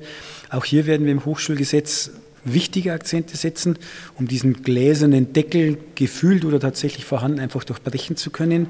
Auch 0.49 0.65
hier 0.65 0.87
werden 0.87 1.05
wir 1.05 1.13
im 1.13 1.25
Hochschulgesetz 1.25 2.13
wichtige 2.45 2.93
Akzente 2.93 3.37
setzen, 3.37 3.77
um 4.15 4.29
diesen 4.29 4.63
gläsernen 4.63 5.33
Deckel 5.33 5.77
gefühlt 5.97 6.45
oder 6.45 6.61
tatsächlich 6.61 7.05
vorhanden 7.05 7.41
einfach 7.41 7.65
durchbrechen 7.65 8.17
zu 8.17 8.31
können. 8.31 8.69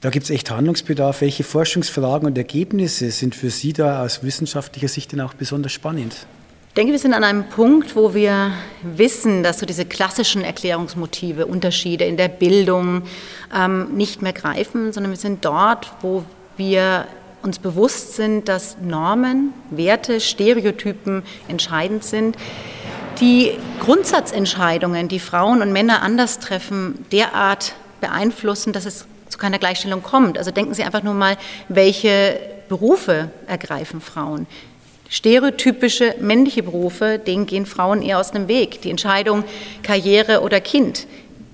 Da 0.00 0.10
gibt 0.10 0.24
es 0.24 0.30
echt 0.30 0.50
Handlungsbedarf. 0.52 1.22
Welche 1.22 1.42
Forschungsfragen 1.42 2.28
und 2.28 2.38
Ergebnisse 2.38 3.10
sind 3.10 3.34
für 3.34 3.50
Sie 3.50 3.72
da 3.72 4.04
aus 4.04 4.22
wissenschaftlicher 4.22 4.86
Sicht 4.86 5.10
denn 5.10 5.20
auch 5.20 5.34
besonders 5.34 5.72
spannend? 5.72 6.14
Ich 6.68 6.74
denke, 6.74 6.92
wir 6.92 7.00
sind 7.00 7.14
an 7.14 7.24
einem 7.24 7.48
Punkt, 7.48 7.96
wo 7.96 8.14
wir 8.14 8.52
wissen, 8.82 9.42
dass 9.42 9.58
so 9.58 9.66
diese 9.66 9.84
klassischen 9.84 10.44
Erklärungsmotive, 10.44 11.46
Unterschiede 11.46 12.04
in 12.04 12.16
der 12.16 12.28
Bildung 12.28 13.02
ähm, 13.52 13.96
nicht 13.96 14.22
mehr 14.22 14.32
greifen, 14.32 14.92
sondern 14.92 15.10
wir 15.10 15.18
sind 15.18 15.44
dort, 15.44 15.90
wo 16.00 16.24
wir 16.56 17.08
uns 17.42 17.58
bewusst 17.58 18.14
sind, 18.14 18.48
dass 18.48 18.76
Normen, 18.80 19.52
Werte, 19.70 20.20
Stereotypen 20.20 21.24
entscheidend 21.48 22.04
sind. 22.04 22.36
Die 23.20 23.58
Grundsatzentscheidungen, 23.80 25.08
die 25.08 25.18
Frauen 25.18 25.60
und 25.60 25.72
Männer 25.72 26.02
anders 26.02 26.38
treffen, 26.38 27.04
derart 27.10 27.74
beeinflussen, 28.00 28.72
dass 28.72 28.86
es 28.86 29.08
keiner 29.38 29.58
Gleichstellung 29.58 30.02
kommt. 30.02 30.36
Also 30.36 30.50
denken 30.50 30.74
Sie 30.74 30.82
einfach 30.82 31.02
nur 31.02 31.14
mal, 31.14 31.36
welche 31.68 32.38
Berufe 32.68 33.30
ergreifen 33.46 34.00
Frauen. 34.00 34.46
Stereotypische 35.08 36.16
männliche 36.20 36.62
Berufe, 36.62 37.18
denen 37.18 37.46
gehen 37.46 37.64
Frauen 37.64 38.02
eher 38.02 38.18
aus 38.18 38.30
dem 38.30 38.46
Weg. 38.46 38.82
Die 38.82 38.90
Entscheidung 38.90 39.44
Karriere 39.82 40.42
oder 40.42 40.60
Kind. 40.60 41.06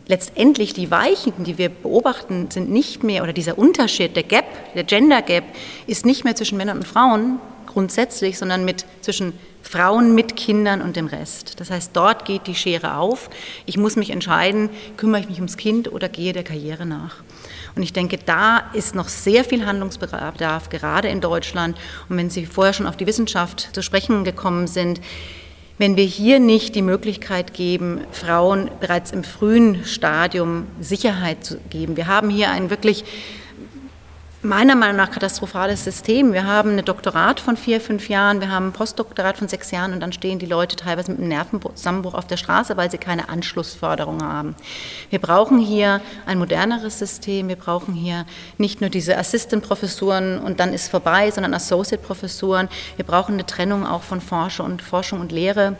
Letztendlich 0.06 0.74
die 0.74 0.90
Weichen, 0.90 1.44
die 1.44 1.56
wir 1.56 1.68
beobachten, 1.68 2.50
sind 2.50 2.70
nicht 2.70 3.04
mehr, 3.04 3.22
oder 3.22 3.32
dieser 3.32 3.56
Unterschied, 3.56 4.16
der 4.16 4.24
Gap, 4.24 4.44
der 4.74 4.84
Gender 4.84 5.22
Gap, 5.22 5.44
ist 5.86 6.04
nicht 6.04 6.24
mehr 6.24 6.34
zwischen 6.34 6.58
Männern 6.58 6.78
und 6.78 6.86
Frauen 6.86 7.38
grundsätzlich, 7.66 8.38
sondern 8.38 8.64
mit, 8.64 8.84
zwischen 9.00 9.32
Frauen 9.64 10.14
mit 10.14 10.36
Kindern 10.36 10.82
und 10.82 10.94
dem 10.94 11.06
Rest. 11.06 11.58
Das 11.58 11.70
heißt, 11.70 11.90
dort 11.94 12.26
geht 12.26 12.46
die 12.46 12.54
Schere 12.54 12.96
auf. 12.96 13.30
Ich 13.64 13.76
muss 13.76 13.96
mich 13.96 14.10
entscheiden, 14.10 14.68
kümmere 14.96 15.22
ich 15.22 15.28
mich 15.28 15.38
ums 15.38 15.56
Kind 15.56 15.90
oder 15.90 16.08
gehe 16.08 16.32
der 16.32 16.44
Karriere 16.44 16.86
nach. 16.86 17.16
Und 17.74 17.82
ich 17.82 17.92
denke, 17.92 18.18
da 18.18 18.70
ist 18.74 18.94
noch 18.94 19.08
sehr 19.08 19.42
viel 19.42 19.66
Handlungsbedarf, 19.66 20.68
gerade 20.68 21.08
in 21.08 21.20
Deutschland. 21.20 21.76
Und 22.08 22.16
wenn 22.18 22.30
Sie 22.30 22.46
vorher 22.46 22.74
schon 22.74 22.86
auf 22.86 22.96
die 22.96 23.06
Wissenschaft 23.06 23.74
zu 23.74 23.82
sprechen 23.82 24.22
gekommen 24.22 24.66
sind, 24.66 25.00
wenn 25.78 25.96
wir 25.96 26.04
hier 26.04 26.38
nicht 26.38 26.76
die 26.76 26.82
Möglichkeit 26.82 27.52
geben, 27.52 28.02
Frauen 28.12 28.70
bereits 28.80 29.10
im 29.10 29.24
frühen 29.24 29.84
Stadium 29.84 30.66
Sicherheit 30.78 31.44
zu 31.44 31.56
geben. 31.70 31.96
Wir 31.96 32.06
haben 32.06 32.30
hier 32.30 32.50
ein 32.50 32.70
wirklich 32.70 33.04
meiner 34.44 34.76
Meinung 34.76 34.96
nach 34.96 35.10
katastrophales 35.10 35.84
System. 35.84 36.32
Wir 36.32 36.44
haben 36.46 36.76
ein 36.76 36.84
Doktorat 36.84 37.40
von 37.40 37.56
vier, 37.56 37.80
fünf 37.80 38.08
Jahren, 38.08 38.40
wir 38.40 38.50
haben 38.50 38.68
ein 38.68 38.72
Postdoktorat 38.72 39.38
von 39.38 39.48
sechs 39.48 39.70
Jahren 39.70 39.92
und 39.92 40.00
dann 40.00 40.12
stehen 40.12 40.38
die 40.38 40.46
Leute 40.46 40.76
teilweise 40.76 41.10
mit 41.10 41.20
einem 41.20 41.28
Nervenzusammenbruch 41.28 42.14
auf 42.14 42.26
der 42.26 42.36
Straße, 42.36 42.76
weil 42.76 42.90
sie 42.90 42.98
keine 42.98 43.28
Anschlussförderung 43.30 44.22
haben. 44.22 44.54
Wir 45.08 45.18
brauchen 45.18 45.58
hier 45.58 46.00
ein 46.26 46.38
moderneres 46.38 46.98
System. 46.98 47.48
Wir 47.48 47.56
brauchen 47.56 47.94
hier 47.94 48.26
nicht 48.58 48.80
nur 48.80 48.90
diese 48.90 49.16
Assistant-Professuren 49.16 50.38
und 50.38 50.60
dann 50.60 50.74
ist 50.74 50.88
vorbei, 50.88 51.30
sondern 51.30 51.54
Associate-Professuren. 51.54 52.68
Wir 52.96 53.04
brauchen 53.06 53.34
eine 53.34 53.46
Trennung 53.46 53.86
auch 53.86 54.02
von 54.02 54.20
Forschung 54.20 54.66
und, 54.66 54.82
Forschung 54.82 55.20
und 55.20 55.32
Lehre. 55.32 55.76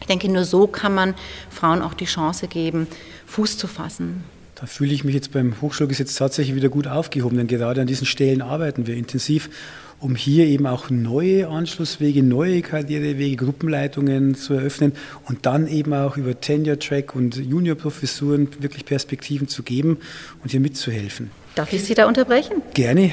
Ich 0.00 0.06
denke, 0.06 0.30
nur 0.30 0.44
so 0.44 0.66
kann 0.66 0.94
man 0.94 1.14
Frauen 1.50 1.82
auch 1.82 1.94
die 1.94 2.06
Chance 2.06 2.48
geben, 2.48 2.88
Fuß 3.26 3.58
zu 3.58 3.68
fassen. 3.68 4.24
Da 4.62 4.68
fühle 4.68 4.94
ich 4.94 5.02
mich 5.02 5.12
jetzt 5.12 5.32
beim 5.32 5.60
Hochschulgesetz 5.60 6.14
tatsächlich 6.14 6.54
wieder 6.54 6.68
gut 6.68 6.86
aufgehoben, 6.86 7.36
denn 7.36 7.48
gerade 7.48 7.80
an 7.80 7.88
diesen 7.88 8.06
Stellen 8.06 8.42
arbeiten 8.42 8.86
wir 8.86 8.94
intensiv, 8.94 9.50
um 9.98 10.14
hier 10.14 10.46
eben 10.46 10.68
auch 10.68 10.88
neue 10.88 11.48
Anschlusswege, 11.48 12.22
neue 12.22 12.62
Karrierewege, 12.62 13.44
Gruppenleitungen 13.44 14.36
zu 14.36 14.54
eröffnen 14.54 14.92
und 15.26 15.46
dann 15.46 15.66
eben 15.66 15.92
auch 15.92 16.16
über 16.16 16.40
Tenure-Track 16.40 17.16
und 17.16 17.34
Juniorprofessuren 17.34 18.50
wirklich 18.60 18.84
Perspektiven 18.84 19.48
zu 19.48 19.64
geben 19.64 19.98
und 20.44 20.52
hier 20.52 20.60
mitzuhelfen. 20.60 21.32
Darf 21.56 21.72
ich 21.72 21.82
Sie 21.82 21.94
da 21.94 22.06
unterbrechen? 22.06 22.62
Gerne. 22.72 23.10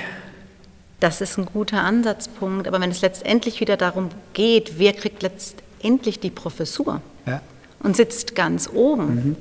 Das 0.99 1.19
ist 1.19 1.39
ein 1.39 1.47
guter 1.47 1.81
Ansatzpunkt, 1.83 2.67
aber 2.67 2.79
wenn 2.79 2.91
es 2.91 3.01
letztendlich 3.01 3.59
wieder 3.59 3.75
darum 3.75 4.09
geht, 4.33 4.73
wer 4.77 4.93
kriegt 4.93 5.23
letztendlich 5.23 6.19
die 6.19 6.29
Professur 6.29 7.01
ja. 7.25 7.41
und 7.79 7.95
sitzt 7.95 8.35
ganz 8.35 8.69
oben, 8.71 9.15
mhm 9.15 9.35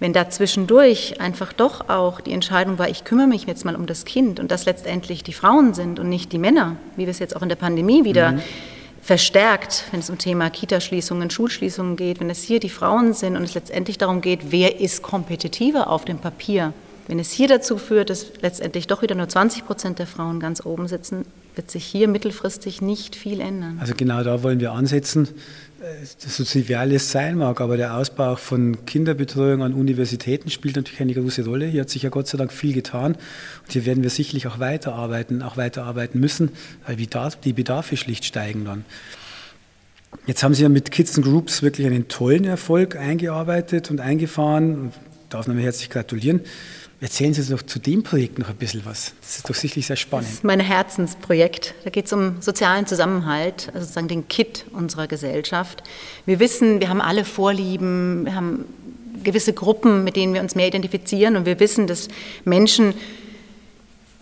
wenn 0.00 0.12
da 0.12 0.30
zwischendurch 0.30 1.20
einfach 1.20 1.52
doch 1.52 1.88
auch 1.88 2.20
die 2.20 2.32
Entscheidung 2.32 2.78
war, 2.78 2.88
ich 2.88 3.04
kümmere 3.04 3.26
mich 3.26 3.46
jetzt 3.46 3.64
mal 3.64 3.74
um 3.74 3.86
das 3.86 4.04
Kind 4.04 4.38
und 4.38 4.50
das 4.50 4.64
letztendlich 4.64 5.24
die 5.24 5.32
Frauen 5.32 5.74
sind 5.74 5.98
und 5.98 6.08
nicht 6.08 6.32
die 6.32 6.38
Männer, 6.38 6.76
wie 6.96 7.06
wir 7.06 7.10
es 7.10 7.18
jetzt 7.18 7.34
auch 7.34 7.42
in 7.42 7.48
der 7.48 7.56
Pandemie 7.56 8.04
wieder 8.04 8.32
mhm. 8.32 8.42
verstärkt, 9.02 9.84
wenn 9.90 10.00
es 10.00 10.08
um 10.08 10.18
Thema 10.18 10.50
Kitaschließungen, 10.50 11.30
Schulschließungen 11.30 11.96
geht, 11.96 12.20
wenn 12.20 12.30
es 12.30 12.42
hier 12.42 12.60
die 12.60 12.68
Frauen 12.68 13.12
sind 13.12 13.36
und 13.36 13.42
es 13.42 13.54
letztendlich 13.54 13.98
darum 13.98 14.20
geht, 14.20 14.52
wer 14.52 14.80
ist 14.80 15.02
kompetitiver 15.02 15.90
auf 15.90 16.04
dem 16.04 16.18
Papier. 16.18 16.72
Wenn 17.08 17.18
es 17.18 17.32
hier 17.32 17.48
dazu 17.48 17.78
führt, 17.78 18.10
dass 18.10 18.26
letztendlich 18.40 18.86
doch 18.86 19.02
wieder 19.02 19.14
nur 19.14 19.28
20 19.28 19.66
Prozent 19.66 19.98
der 19.98 20.06
Frauen 20.06 20.38
ganz 20.38 20.64
oben 20.64 20.86
sitzen, 20.86 21.24
wird 21.58 21.70
sich 21.70 21.84
hier 21.84 22.08
mittelfristig 22.08 22.80
nicht 22.80 23.14
viel 23.14 23.40
ändern. 23.40 23.76
Also 23.80 23.92
genau 23.94 24.22
da 24.24 24.42
wollen 24.42 24.60
wir 24.60 24.72
ansetzen 24.72 25.28
so 26.16 26.44
trivial 26.44 26.92
es 26.92 27.12
sein 27.12 27.38
mag, 27.38 27.60
aber 27.60 27.76
der 27.76 27.94
Ausbau 27.94 28.36
von 28.36 28.84
Kinderbetreuung 28.84 29.62
an 29.62 29.74
Universitäten 29.74 30.50
spielt 30.50 30.76
natürlich 30.76 31.00
eine 31.00 31.14
große 31.14 31.44
Rolle. 31.44 31.66
Hier 31.66 31.82
hat 31.82 31.90
sich 31.90 32.02
ja 32.02 32.10
Gott 32.10 32.26
sei 32.26 32.36
Dank 32.36 32.52
viel 32.52 32.72
getan 32.72 33.14
und 33.14 33.72
hier 33.72 33.86
werden 33.86 34.02
wir 34.02 34.10
sicherlich 34.10 34.46
auch 34.48 34.58
weiterarbeiten, 34.58 35.42
auch 35.42 35.56
weiterarbeiten 35.56 36.20
müssen, 36.20 36.50
weil 36.86 36.96
die 36.96 37.52
Bedarfe 37.52 37.96
schlicht 37.96 38.24
steigen 38.24 38.64
dann. 38.64 38.84
Jetzt 40.26 40.42
haben 40.42 40.54
Sie 40.54 40.62
ja 40.62 40.68
mit 40.68 40.90
Kids 40.90 41.16
and 41.16 41.26
Groups 41.26 41.62
wirklich 41.62 41.86
einen 41.86 42.08
tollen 42.08 42.44
Erfolg 42.44 42.96
eingearbeitet 42.96 43.90
und 43.90 44.00
eingefahren. 44.00 44.88
Ich 44.88 45.28
darf 45.28 45.46
nochmal 45.46 45.64
herzlich 45.64 45.90
gratulieren. 45.90 46.40
Erzählen 47.00 47.32
Sie 47.32 47.40
uns 47.40 47.50
doch 47.50 47.62
zu 47.62 47.78
dem 47.78 48.02
Projekt 48.02 48.40
noch 48.40 48.48
ein 48.48 48.56
bisschen 48.56 48.84
was. 48.84 49.12
Das 49.20 49.36
ist 49.36 49.48
doch 49.48 49.54
sicherlich 49.54 49.86
sehr 49.86 49.96
spannend. 49.96 50.28
Das 50.28 50.34
ist 50.34 50.44
mein 50.44 50.58
Herzensprojekt. 50.58 51.74
Da 51.84 51.90
geht 51.90 52.06
es 52.06 52.12
um 52.12 52.42
sozialen 52.42 52.86
Zusammenhalt, 52.86 53.68
also 53.68 53.80
sozusagen 53.80 54.08
den 54.08 54.26
Kit 54.26 54.64
unserer 54.72 55.06
Gesellschaft. 55.06 55.84
Wir 56.26 56.40
wissen, 56.40 56.80
wir 56.80 56.88
haben 56.88 57.00
alle 57.00 57.24
Vorlieben, 57.24 58.24
wir 58.24 58.34
haben 58.34 58.64
gewisse 59.22 59.52
Gruppen, 59.52 60.02
mit 60.02 60.16
denen 60.16 60.34
wir 60.34 60.40
uns 60.40 60.56
mehr 60.56 60.66
identifizieren 60.66 61.36
und 61.36 61.46
wir 61.46 61.60
wissen, 61.60 61.86
dass 61.86 62.08
Menschen 62.44 62.94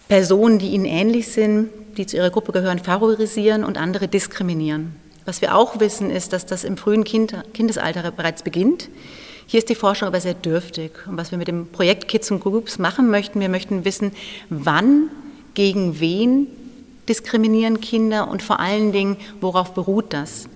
Personen, 0.09 0.59
die 0.59 0.68
ihnen 0.68 0.85
ähnlich 0.85 1.28
sind, 1.28 1.71
die 1.97 2.06
zu 2.06 2.16
ihrer 2.16 2.30
Gruppe 2.30 2.52
gehören, 2.52 2.78
favorisieren 2.78 3.64
und 3.64 3.78
andere 3.78 4.06
diskriminieren. 4.06 4.95
Was 5.25 5.40
wir 5.40 5.56
auch 5.56 5.80
wissen, 5.80 6.11
ist, 6.11 6.33
dass 6.33 6.47
das 6.47 6.62
im 6.62 6.76
frühen 6.76 7.04
kind 7.04 7.35
Kindesalter 7.54 8.11
bereits 8.12 8.42
beginnt. 8.42 8.88
Hier 9.49 9.59
ist 9.59 9.69
die 9.69 9.76
Forschung 9.76 10.09
aber 10.09 10.21
sehr 10.21 10.35
dürftig. 10.35 10.91
Und 11.07 11.17
was 11.17 11.31
wir 11.31 11.38
mit 11.38 11.47
dem 11.47 11.69
Projekt 11.69 12.09
Kids 12.09 12.33
and 12.33 12.43
Groups 12.43 12.79
machen 12.79 13.11
möchten, 13.11 13.41
wir 13.41 13.49
möchten 13.49 13.85
wissen, 13.85 14.11
wann, 14.50 15.09
gegen 15.55 16.00
wen 16.00 16.49
diskriminieren 17.09 17.81
Kinder 17.81 18.29
und 18.29 18.43
vor 18.43 18.59
allen 18.59 18.91
Dingen, 18.91 19.17
worauf 19.41 19.73
beruht 19.73 20.12
das? 20.12 20.49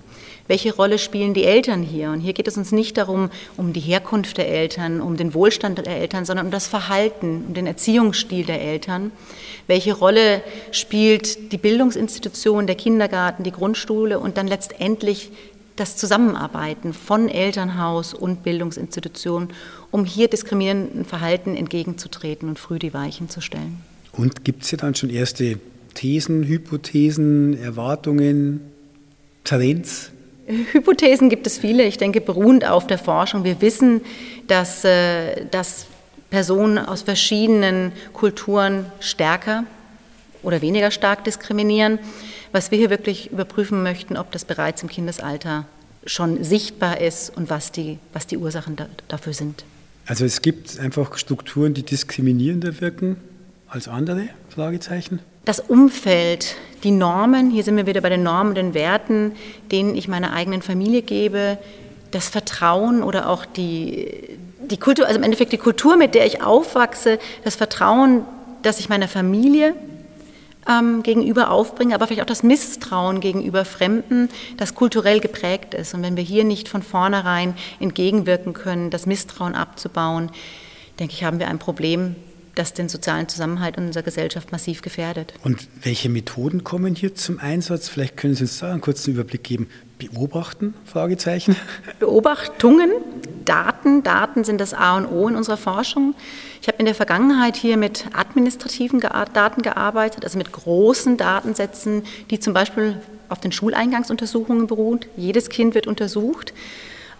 Welche 0.48 0.74
Rolle 0.74 0.98
spielen 0.98 1.32
die 1.32 1.44
Eltern 1.44 1.84
hier? 1.84 2.10
Und 2.10 2.18
hier 2.18 2.32
geht 2.32 2.48
es 2.48 2.56
uns 2.56 2.72
nicht 2.72 2.96
darum, 2.96 3.30
um 3.56 3.72
die 3.72 3.78
Herkunft 3.78 4.36
der 4.36 4.48
Eltern, 4.48 5.00
um 5.00 5.16
den 5.16 5.32
Wohlstand 5.32 5.78
der 5.78 5.86
Eltern, 5.86 6.24
sondern 6.24 6.46
um 6.46 6.50
das 6.50 6.66
Verhalten, 6.66 7.44
um 7.46 7.54
den 7.54 7.68
Erziehungsstil 7.68 8.44
der 8.44 8.60
Eltern. 8.60 9.12
Welche 9.68 9.94
Rolle 9.94 10.42
spielt 10.72 11.52
die 11.52 11.58
Bildungsinstitution, 11.58 12.66
der 12.66 12.74
Kindergarten, 12.74 13.44
die 13.44 13.52
Grundschule 13.52 14.18
und 14.18 14.36
dann 14.36 14.48
letztendlich 14.48 15.30
das 15.80 15.96
Zusammenarbeiten 15.96 16.92
von 16.92 17.28
Elternhaus 17.28 18.14
und 18.14 18.42
Bildungsinstitutionen, 18.42 19.48
um 19.90 20.04
hier 20.04 20.28
diskriminierenden 20.28 21.04
Verhalten 21.04 21.56
entgegenzutreten 21.56 22.48
und 22.48 22.58
früh 22.58 22.78
die 22.78 22.92
Weichen 22.92 23.28
zu 23.28 23.40
stellen. 23.40 23.80
Und 24.12 24.44
gibt 24.44 24.62
es 24.62 24.70
ja 24.70 24.78
dann 24.78 24.94
schon 24.94 25.10
erste 25.10 25.58
Thesen, 25.94 26.44
Hypothesen, 26.44 27.60
Erwartungen, 27.60 28.60
Trends? 29.44 30.10
Hypothesen 30.72 31.28
gibt 31.30 31.46
es 31.46 31.58
viele, 31.58 31.84
ich 31.84 31.96
denke 31.96 32.20
beruhend 32.20 32.66
auf 32.66 32.86
der 32.86 32.98
Forschung. 32.98 33.44
Wir 33.44 33.60
wissen, 33.60 34.02
dass, 34.46 34.84
äh, 34.84 35.46
dass 35.50 35.86
Personen 36.28 36.78
aus 36.78 37.02
verschiedenen 37.02 37.92
Kulturen 38.12 38.86
stärker 39.00 39.64
oder 40.42 40.62
weniger 40.62 40.90
stark 40.90 41.24
diskriminieren. 41.24 41.98
Was 42.52 42.70
wir 42.70 42.78
hier 42.78 42.90
wirklich 42.90 43.30
überprüfen 43.30 43.82
möchten, 43.82 44.16
ob 44.16 44.32
das 44.32 44.44
bereits 44.44 44.82
im 44.82 44.88
Kindesalter 44.88 45.66
schon 46.06 46.42
sichtbar 46.42 47.00
ist 47.00 47.36
und 47.36 47.50
was 47.50 47.72
die, 47.72 47.98
was 48.12 48.26
die 48.26 48.38
Ursachen 48.38 48.76
da, 48.76 48.86
dafür 49.08 49.32
sind. 49.32 49.64
Also 50.06 50.24
es 50.24 50.42
gibt 50.42 50.78
einfach 50.80 51.16
Strukturen, 51.18 51.74
die 51.74 51.82
diskriminierender 51.82 52.80
wirken 52.80 53.16
als 53.68 53.86
andere? 53.86 54.28
Fragezeichen. 54.48 55.20
Das 55.44 55.60
Umfeld, 55.60 56.56
die 56.82 56.90
Normen, 56.90 57.50
hier 57.50 57.62
sind 57.62 57.76
wir 57.76 57.86
wieder 57.86 58.00
bei 58.00 58.08
den 58.08 58.22
Normen, 58.22 58.54
den 58.54 58.74
Werten, 58.74 59.32
denen 59.70 59.94
ich 59.94 60.08
meiner 60.08 60.32
eigenen 60.32 60.62
Familie 60.62 61.02
gebe, 61.02 61.58
das 62.10 62.28
Vertrauen 62.28 63.02
oder 63.02 63.28
auch 63.28 63.46
die, 63.46 64.38
die 64.68 64.76
Kultur, 64.76 65.06
also 65.06 65.18
im 65.18 65.22
Endeffekt 65.22 65.52
die 65.52 65.58
Kultur, 65.58 65.96
mit 65.96 66.14
der 66.14 66.26
ich 66.26 66.42
aufwachse, 66.42 67.18
das 67.44 67.54
Vertrauen, 67.54 68.24
das 68.62 68.80
ich 68.80 68.88
meiner 68.88 69.08
Familie 69.08 69.74
ähm, 70.68 71.02
gegenüber 71.02 71.50
aufbringen, 71.50 71.94
aber 71.94 72.06
vielleicht 72.06 72.22
auch 72.22 72.26
das 72.26 72.42
Misstrauen 72.42 73.20
gegenüber 73.20 73.64
Fremden, 73.64 74.28
das 74.56 74.74
kulturell 74.74 75.20
geprägt 75.20 75.74
ist. 75.74 75.94
Und 75.94 76.02
wenn 76.02 76.16
wir 76.16 76.24
hier 76.24 76.44
nicht 76.44 76.68
von 76.68 76.82
vornherein 76.82 77.54
entgegenwirken 77.78 78.52
können, 78.52 78.90
das 78.90 79.06
Misstrauen 79.06 79.54
abzubauen, 79.54 80.30
denke 80.98 81.14
ich, 81.14 81.24
haben 81.24 81.38
wir 81.38 81.48
ein 81.48 81.58
Problem, 81.58 82.16
das 82.54 82.72
den 82.72 82.88
sozialen 82.88 83.28
Zusammenhalt 83.28 83.76
in 83.76 83.86
unserer 83.86 84.02
Gesellschaft 84.02 84.52
massiv 84.52 84.82
gefährdet. 84.82 85.34
Und 85.42 85.68
welche 85.82 86.08
Methoden 86.08 86.64
kommen 86.64 86.94
hier 86.94 87.14
zum 87.14 87.38
Einsatz? 87.38 87.88
Vielleicht 87.88 88.16
können 88.16 88.34
Sie 88.34 88.44
uns 88.44 88.58
da 88.58 88.70
einen 88.70 88.80
kurzen 88.80 89.12
Überblick 89.12 89.44
geben. 89.44 89.68
Beobachten? 89.98 90.74
Fragezeichen. 90.84 91.56
Beobachtungen, 91.98 92.90
Daten. 93.44 94.02
Daten 94.02 94.44
sind 94.44 94.60
das 94.60 94.72
A 94.74 94.96
und 94.96 95.06
O 95.06 95.28
in 95.28 95.36
unserer 95.36 95.56
Forschung. 95.56 96.14
Ich 96.62 96.68
habe 96.68 96.78
in 96.78 96.86
der 96.86 96.94
Vergangenheit 96.94 97.56
hier 97.56 97.76
mit 97.76 98.06
administrativen 98.12 99.00
Daten 99.00 99.62
gearbeitet, 99.62 100.24
also 100.24 100.38
mit 100.38 100.52
großen 100.52 101.16
Datensätzen, 101.16 102.02
die 102.30 102.40
zum 102.40 102.54
Beispiel 102.54 102.96
auf 103.28 103.40
den 103.40 103.52
Schuleingangsuntersuchungen 103.52 104.66
beruhen. 104.66 105.00
Jedes 105.16 105.48
Kind 105.48 105.74
wird 105.74 105.86
untersucht. 105.86 106.52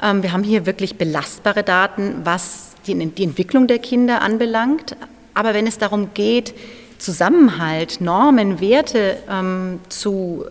Ähm, 0.02 0.22
wir 0.22 0.32
haben 0.32 0.42
hier 0.42 0.66
wirklich 0.66 0.96
belastbare 0.96 1.62
Daten, 1.62 2.20
was 2.25 2.70
die 2.87 2.92
Entwicklung 2.92 3.66
der 3.66 3.78
Kinder 3.78 4.22
anbelangt. 4.22 4.96
Aber 5.34 5.54
wenn 5.54 5.66
es 5.66 5.78
darum 5.78 6.14
geht, 6.14 6.54
Zusammenhalt, 6.99 8.00
Normen, 8.00 8.60
Werte 8.60 9.16
ähm, 9.28 9.80
zu 9.88 10.44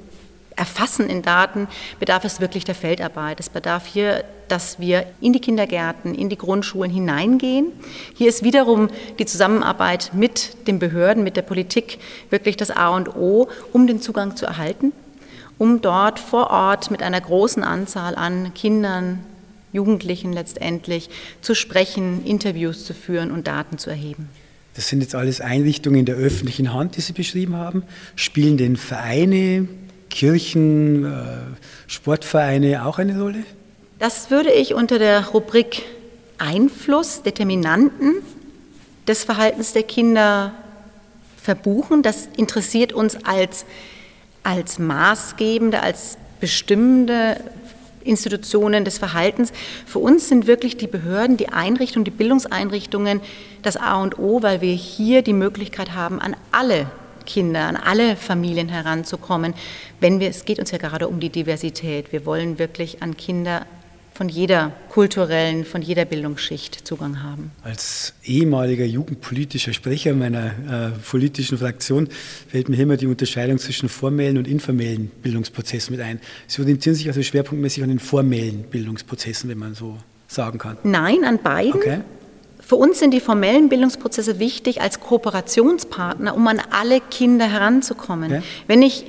erfassen 0.60 1.10
in 1.10 1.22
Daten, 1.22 1.68
bedarf 2.00 2.26
es 2.26 2.42
wirklich 2.42 2.66
der 2.66 2.76
Feldarbeit. 2.76 3.40
Es 3.40 3.50
bedarf 3.50 3.86
hier, 3.86 4.26
dass 4.50 4.80
wir 4.80 5.06
in 5.22 5.32
die 5.32 5.40
Kindergärten, 5.40 6.14
in 6.14 6.28
die 6.28 6.38
Grundschulen 6.38 6.92
hineingehen. 6.92 7.72
Hier 8.14 8.28
ist 8.28 8.44
wiederum 8.44 8.90
die 9.20 9.26
Zusammenarbeit 9.26 10.12
mit 10.14 10.68
den 10.68 10.80
Behörden, 10.80 11.24
mit 11.24 11.38
der 11.38 11.44
Politik 11.44 12.00
wirklich 12.30 12.58
das 12.58 12.72
A 12.72 12.90
und 12.90 13.16
O, 13.16 13.48
um 13.72 13.88
den 13.88 14.02
Zugang 14.02 14.36
zu 14.36 14.46
erhalten, 14.46 14.92
um 15.58 15.82
dort 15.82 16.20
vor 16.20 16.50
Ort 16.50 16.92
mit 16.92 17.02
einer 17.02 17.22
großen 17.22 17.64
Anzahl 17.64 18.16
an 18.16 18.54
Kindern, 18.54 19.24
Jugendlichen 19.72 20.34
letztendlich 20.34 21.10
zu 21.42 21.54
sprechen, 21.54 22.26
Interviews 22.26 22.86
zu 22.86 22.94
führen 22.94 23.32
und 23.32 23.48
Daten 23.48 23.78
zu 23.78 23.90
erheben. 23.90 24.30
Das 24.76 24.88
sind 24.88 25.02
jetzt 25.02 25.16
alles 25.16 25.42
Einrichtungen 25.42 26.00
in 26.00 26.06
der 26.06 26.16
öffentlichen 26.16 26.74
Hand, 26.74 26.96
die 26.96 27.02
Sie 27.02 27.14
beschrieben 27.14 27.56
haben. 27.56 27.84
Spielen 28.16 28.58
denn 28.58 28.78
Vereine, 28.78 29.68
Kirchen, 30.10 31.06
äh, 31.06 31.10
Sportvereine 31.88 32.86
auch 32.86 33.00
eine 33.00 33.20
Rolle? 33.20 33.44
Das 34.00 34.32
würde 34.32 34.52
ich 34.52 34.74
unter 34.74 35.00
der 35.00 35.28
Rubrik 35.28 35.84
Einfluss, 36.38 37.22
Determinanten 37.22 38.16
des 39.08 39.24
Verhaltens 39.24 39.74
der 39.74 39.84
Kinder 39.84 40.54
verbuchen. 41.42 42.02
Das 42.02 42.30
interessiert 42.38 42.94
uns 42.94 43.18
als, 43.26 43.66
als 44.44 44.80
maßgebende, 44.80 45.82
als 45.82 46.18
bestimmende 46.40 47.38
Institutionen 48.04 48.86
des 48.86 48.98
Verhaltens. 48.98 49.52
Für 49.86 50.00
uns 50.00 50.30
sind 50.30 50.48
wirklich 50.48 50.78
die 50.78 50.88
Behörden, 50.88 51.38
die 51.38 51.50
Einrichtungen, 51.50 52.06
die 52.06 52.12
Bildungseinrichtungen 52.12 53.22
das 53.62 53.78
A 53.78 54.02
und 54.02 54.20
O, 54.20 54.42
weil 54.42 54.62
wir 54.62 54.74
hier 54.74 55.22
die 55.22 55.34
Möglichkeit 55.34 55.94
haben, 55.94 56.20
an 56.20 56.36
alle 56.52 56.88
Kinder, 57.26 57.62
an 57.68 57.76
alle 57.76 58.16
Familien 58.16 58.70
heranzukommen. 58.70 59.54
Wenn 60.00 60.20
wir, 60.20 60.30
es 60.30 60.46
geht 60.46 60.60
uns 60.60 60.72
ja 60.72 60.78
gerade 60.78 61.08
um 61.08 61.20
die 61.20 61.30
Diversität. 61.30 62.12
Wir 62.12 62.26
wollen 62.26 62.58
wirklich 62.58 63.04
an 63.04 63.18
Kinder 63.18 63.66
von 64.20 64.28
jeder 64.28 64.74
kulturellen, 64.90 65.64
von 65.64 65.82
jeder 65.82 66.04
Bildungsschicht 66.04 66.86
Zugang 66.86 67.24
haben. 67.24 67.52
Als 67.64 68.14
ehemaliger 68.26 68.84
jugendpolitischer 68.84 69.72
Sprecher 69.72 70.14
meiner 70.14 70.48
äh, 70.48 70.90
politischen 71.10 71.58
Fraktion 71.58 72.10
fällt 72.50 72.68
mir 72.68 72.78
immer 72.80 72.98
die 72.98 73.08
Unterscheidung 73.08 73.60
zwischen 73.60 73.88
formellen 73.88 74.38
und 74.38 74.46
informellen 74.46 75.10
Bildungsprozessen 75.24 75.96
mit 75.96 76.04
ein. 76.04 76.20
Sie 76.48 76.62
orientieren 76.62 76.98
sich 76.98 77.08
also 77.08 77.24
schwerpunktmäßig 77.24 77.82
an 77.82 77.88
den 77.88 78.00
formellen 78.00 78.64
Bildungsprozessen, 78.64 79.50
wenn 79.50 79.58
man 79.58 79.74
so 79.74 79.96
sagen 80.28 80.60
kann. 80.60 80.78
Nein, 80.84 81.24
an 81.24 81.42
beiden. 81.42 81.76
Okay. 81.76 82.02
Für 82.60 82.76
uns 82.76 83.00
sind 83.00 83.14
die 83.14 83.22
formellen 83.22 83.70
Bildungsprozesse 83.70 84.38
wichtig 84.38 84.82
als 84.82 85.00
Kooperationspartner, 85.00 86.36
um 86.36 86.46
an 86.46 86.62
alle 86.72 87.00
Kinder 87.00 87.50
heranzukommen. 87.50 88.32
Ja. 88.32 88.44
Wenn 88.68 88.82
ich 88.82 89.06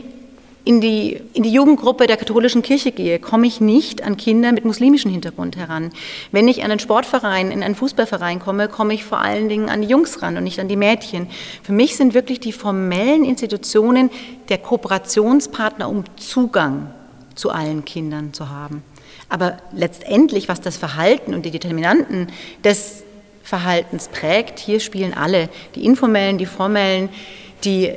in 0.65 0.81
die, 0.81 1.21
in 1.33 1.43
die 1.43 1.53
Jugendgruppe 1.53 2.07
der 2.07 2.17
katholischen 2.17 2.63
Kirche 2.63 2.93
gehe, 2.93 3.19
komme 3.19 3.47
ich 3.47 3.61
nicht 3.61 4.03
an 4.03 4.17
Kinder 4.17 4.53
mit 4.53 4.65
muslimischem 4.65 5.11
Hintergrund 5.11 5.57
heran. 5.57 5.91
Wenn 6.33 6.49
ich 6.49 6.63
an 6.63 6.71
einen 6.71 6.81
Sportverein, 6.81 7.51
in 7.51 7.63
einen 7.63 7.75
Fußballverein 7.75 8.41
komme, 8.41 8.69
komme 8.69 8.95
ich 8.95 9.05
vor 9.05 9.21
allen 9.21 9.49
Dingen 9.49 9.71
an 9.71 9.83
die 9.83 9.89
Jungs 9.89 10.21
ran 10.23 10.37
und 10.37 10.45
nicht 10.45 10.61
an 10.61 10.69
die 10.69 10.77
Mädchen. 10.77 11.29
Für 11.63 11.73
mich 11.73 11.97
sind 11.97 12.15
wirklich 12.15 12.41
die 12.41 12.53
formellen 12.53 13.25
Institutionen 13.25 14.11
der 14.49 14.59
Kooperationspartner, 14.59 15.89
um 15.89 16.05
Zugang 16.17 16.91
zu 17.35 17.51
allen 17.51 17.85
Kindern 17.85 18.35
zu 18.35 18.51
haben. 18.51 18.83
Aber 19.31 19.57
letztendlich, 19.73 20.49
was 20.49 20.61
das 20.61 20.77
Verhalten 20.77 21.35
und 21.35 21.47
die 21.47 21.51
Determinanten 21.51 22.27
des 22.65 23.05
Verhaltens 23.43 24.09
prägt, 24.09 24.59
hier 24.59 24.81
spielen 24.81 25.15
alle, 25.15 25.49
die 25.75 25.85
informellen, 25.85 26.37
die 26.37 26.47
formellen, 26.47 27.09
die 27.65 27.93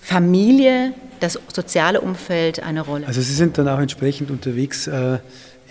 Familie, 0.00 0.94
das 1.22 1.38
soziale 1.52 2.00
Umfeld 2.00 2.62
eine 2.62 2.80
Rolle. 2.82 3.06
Also 3.06 3.20
Sie 3.20 3.34
sind 3.34 3.58
dann 3.58 3.68
auch 3.68 3.78
entsprechend 3.78 4.30
unterwegs 4.30 4.86
äh, 4.86 5.18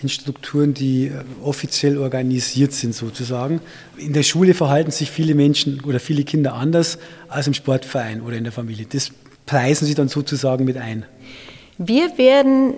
in 0.02 0.08
Strukturen, 0.08 0.74
die 0.74 1.06
äh, 1.06 1.22
offiziell 1.42 1.98
organisiert 1.98 2.72
sind 2.72 2.94
sozusagen. 2.94 3.60
In 3.96 4.12
der 4.12 4.22
Schule 4.22 4.54
verhalten 4.54 4.90
sich 4.90 5.10
viele 5.10 5.34
Menschen 5.34 5.80
oder 5.84 6.00
viele 6.00 6.24
Kinder 6.24 6.54
anders 6.54 6.98
als 7.28 7.46
im 7.46 7.54
Sportverein 7.54 8.20
oder 8.20 8.36
in 8.36 8.44
der 8.44 8.52
Familie. 8.52 8.86
Das 8.90 9.10
preisen 9.46 9.86
Sie 9.86 9.94
dann 9.94 10.08
sozusagen 10.08 10.64
mit 10.64 10.76
ein. 10.76 11.04
Wir 11.78 12.16
werden 12.18 12.74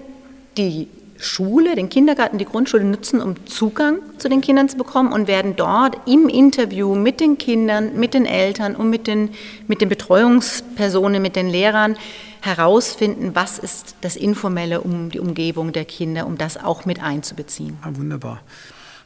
die 0.57 0.88
Schule, 1.25 1.75
den 1.75 1.88
Kindergarten, 1.88 2.38
die 2.38 2.45
Grundschule 2.45 2.85
nutzen, 2.85 3.21
um 3.21 3.47
Zugang 3.47 3.99
zu 4.19 4.28
den 4.28 4.40
Kindern 4.40 4.69
zu 4.69 4.76
bekommen 4.76 5.12
und 5.12 5.26
werden 5.26 5.57
dort 5.57 5.97
im 6.07 6.28
Interview 6.28 6.95
mit 6.95 7.21
den 7.21 7.38
Kindern, 7.38 7.99
mit 7.99 8.14
den 8.14 8.26
Eltern 8.26 8.76
und 8.76 8.90
mit 8.90 9.07
den, 9.07 9.31
mit 9.66 9.81
den 9.81 9.88
Betreuungspersonen, 9.88 11.21
mit 11.21 11.37
den 11.37 11.49
Lehrern 11.49 11.97
herausfinden, 12.43 13.31
was 13.35 13.59
ist 13.59 13.97
das 14.02 14.16
Informelle 14.16 14.83
um 14.83 15.11
die 15.11 15.19
Umgebung 15.19 15.73
der 15.73 15.85
Kinder, 15.85 16.26
um 16.26 16.37
das 16.37 16.57
auch 16.57 16.85
mit 16.85 17.02
einzubeziehen. 17.02 17.78
Ah, 17.83 17.90
wunderbar. 17.95 18.43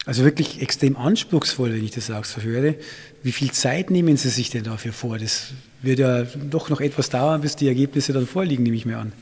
Also 0.05 0.23
wirklich 0.23 0.61
extrem 0.61 0.97
anspruchsvoll, 0.97 1.73
wenn 1.73 1.83
ich 1.83 1.91
das 1.91 2.09
auch 2.11 2.25
so 2.25 2.41
höre. 2.41 2.75
Wie 3.21 3.31
viel 3.31 3.51
Zeit 3.51 3.91
nehmen 3.91 4.17
Sie 4.17 4.29
sich 4.29 4.49
denn 4.49 4.63
dafür 4.63 4.91
vor? 4.91 5.17
Das 5.17 5.49
wird 5.81 5.99
ja 5.99 6.23
doch 6.23 6.69
noch 6.69 6.81
etwas 6.81 7.09
dauern, 7.09 7.41
bis 7.41 7.55
die 7.55 7.67
Ergebnisse 7.67 8.11
dann 8.13 8.27
vorliegen, 8.27 8.63
nehme 8.63 8.75
ich 8.75 8.85
mir 8.85 8.97
an. 8.97 9.13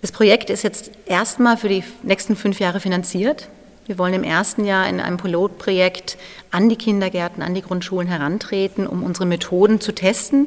Das 0.00 0.12
Projekt 0.12 0.48
ist 0.48 0.62
jetzt 0.62 0.92
erstmal 1.06 1.56
für 1.56 1.68
die 1.68 1.82
nächsten 2.02 2.36
fünf 2.36 2.60
Jahre 2.60 2.78
finanziert. 2.78 3.48
Wir 3.86 3.98
wollen 3.98 4.14
im 4.14 4.22
ersten 4.22 4.64
Jahr 4.64 4.88
in 4.88 5.00
einem 5.00 5.16
Pilotprojekt 5.16 6.18
an 6.50 6.68
die 6.68 6.76
Kindergärten, 6.76 7.42
an 7.42 7.54
die 7.54 7.62
Grundschulen 7.62 8.06
herantreten, 8.06 8.86
um 8.86 9.02
unsere 9.02 9.26
Methoden 9.26 9.80
zu 9.80 9.92
testen. 9.92 10.46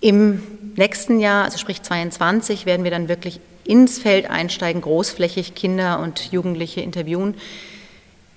Im 0.00 0.42
nächsten 0.76 1.18
Jahr, 1.20 1.44
also 1.44 1.56
sprich 1.56 1.82
22, 1.82 2.66
werden 2.66 2.84
wir 2.84 2.90
dann 2.90 3.08
wirklich 3.08 3.40
ins 3.64 3.98
Feld 3.98 4.28
einsteigen, 4.28 4.82
großflächig 4.82 5.54
Kinder 5.54 6.00
und 6.00 6.32
Jugendliche 6.32 6.80
interviewen. 6.80 7.36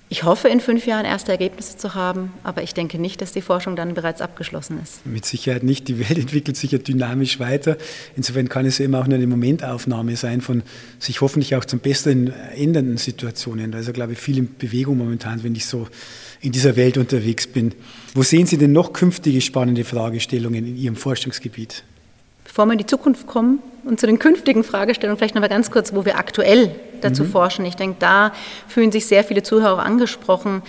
Ich 0.08 0.22
hoffe, 0.22 0.46
in 0.48 0.60
fünf 0.60 0.86
Jahren 0.86 1.04
erste 1.04 1.32
Ergebnisse 1.32 1.76
zu 1.76 1.94
haben, 1.94 2.32
aber 2.44 2.62
ich 2.62 2.74
denke 2.74 2.96
nicht, 2.96 3.20
dass 3.20 3.32
die 3.32 3.42
Forschung 3.42 3.74
dann 3.74 3.94
bereits 3.94 4.20
abgeschlossen 4.20 4.78
ist. 4.80 5.04
Mit 5.04 5.24
Sicherheit 5.24 5.64
nicht. 5.64 5.88
Die 5.88 5.98
Welt 5.98 6.16
entwickelt 6.18 6.56
sich 6.56 6.70
ja 6.70 6.78
dynamisch 6.78 7.40
weiter. 7.40 7.76
Insofern 8.14 8.48
kann 8.48 8.66
es 8.66 8.78
eben 8.78 8.94
auch 8.94 9.08
nur 9.08 9.16
eine 9.16 9.26
Momentaufnahme 9.26 10.14
sein 10.14 10.42
von 10.42 10.62
sich 11.00 11.20
hoffentlich 11.22 11.56
auch 11.56 11.64
zum 11.64 11.80
Besseren 11.80 12.32
ändernden 12.54 12.98
Situationen. 12.98 13.72
Da 13.72 13.80
ist 13.80 13.86
ja, 13.86 13.92
glaube 13.92 14.12
ich, 14.12 14.18
viel 14.20 14.38
in 14.38 14.56
Bewegung 14.56 14.96
momentan, 14.96 15.42
wenn 15.42 15.56
ich 15.56 15.66
so 15.66 15.88
in 16.40 16.52
dieser 16.52 16.76
Welt 16.76 16.98
unterwegs 16.98 17.48
bin. 17.48 17.72
Wo 18.14 18.22
sehen 18.22 18.46
Sie 18.46 18.58
denn 18.58 18.70
noch 18.70 18.92
künftige 18.92 19.40
spannende 19.40 19.82
Fragestellungen 19.82 20.66
in 20.66 20.76
Ihrem 20.76 20.96
Forschungsgebiet? 20.96 21.82
Bevor 22.44 22.66
wir 22.66 22.72
in 22.72 22.78
die 22.78 22.86
Zukunft 22.86 23.26
kommen 23.26 23.58
und 23.86 24.00
zu 24.00 24.06
den 24.06 24.18
künftigen 24.18 24.64
Fragestellungen, 24.64 25.16
vielleicht 25.16 25.36
noch 25.36 25.42
mal 25.42 25.48
ganz 25.48 25.70
kurz, 25.70 25.94
wo 25.94 26.04
wir 26.04 26.18
aktuell 26.18 26.74
dazu 27.00 27.22
mhm. 27.22 27.30
forschen. 27.30 27.64
Ich 27.64 27.76
denke, 27.76 27.96
da 28.00 28.32
fühlen 28.66 28.90
sich 28.90 29.06
sehr 29.06 29.22
viele 29.22 29.42
Zuhörer 29.42 29.84
angesprochen. 29.84 30.62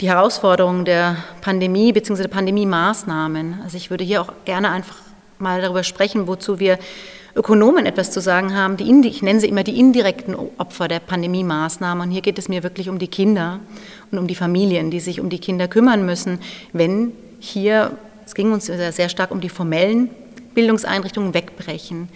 Die 0.00 0.08
Herausforderungen 0.08 0.84
der 0.84 1.16
Pandemie 1.42 1.92
bzw. 1.92 2.22
der 2.22 2.28
Pandemie-Maßnahmen. 2.28 3.60
Also 3.62 3.76
ich 3.76 3.90
würde 3.90 4.04
hier 4.04 4.22
auch 4.22 4.32
gerne 4.46 4.70
einfach 4.70 4.96
mal 5.38 5.60
darüber 5.60 5.84
sprechen, 5.84 6.26
wozu 6.26 6.58
wir 6.58 6.78
Ökonomen 7.36 7.86
etwas 7.86 8.10
zu 8.10 8.20
sagen 8.20 8.56
haben. 8.56 8.76
Die, 8.78 9.06
ich 9.06 9.22
nenne 9.22 9.38
sie 9.38 9.48
immer 9.48 9.64
die 9.64 9.78
indirekten 9.78 10.34
Opfer 10.34 10.88
der 10.88 11.00
Pandemie-Maßnahmen. 11.00 12.08
Und 12.08 12.10
hier 12.10 12.22
geht 12.22 12.38
es 12.38 12.48
mir 12.48 12.62
wirklich 12.62 12.88
um 12.88 12.98
die 12.98 13.08
Kinder 13.08 13.60
und 14.10 14.18
um 14.18 14.26
die 14.26 14.34
Familien, 14.34 14.90
die 14.90 15.00
sich 15.00 15.20
um 15.20 15.28
die 15.28 15.38
Kinder 15.38 15.68
kümmern 15.68 16.06
müssen, 16.06 16.38
wenn 16.72 17.12
hier, 17.38 17.92
es 18.24 18.34
ging 18.34 18.52
uns 18.52 18.66
sehr 18.66 19.08
stark 19.08 19.30
um 19.30 19.40
die 19.40 19.50
formellen 19.50 20.10
Bildungseinrichtungen 20.54 21.34
wegbrechen. 21.34 22.08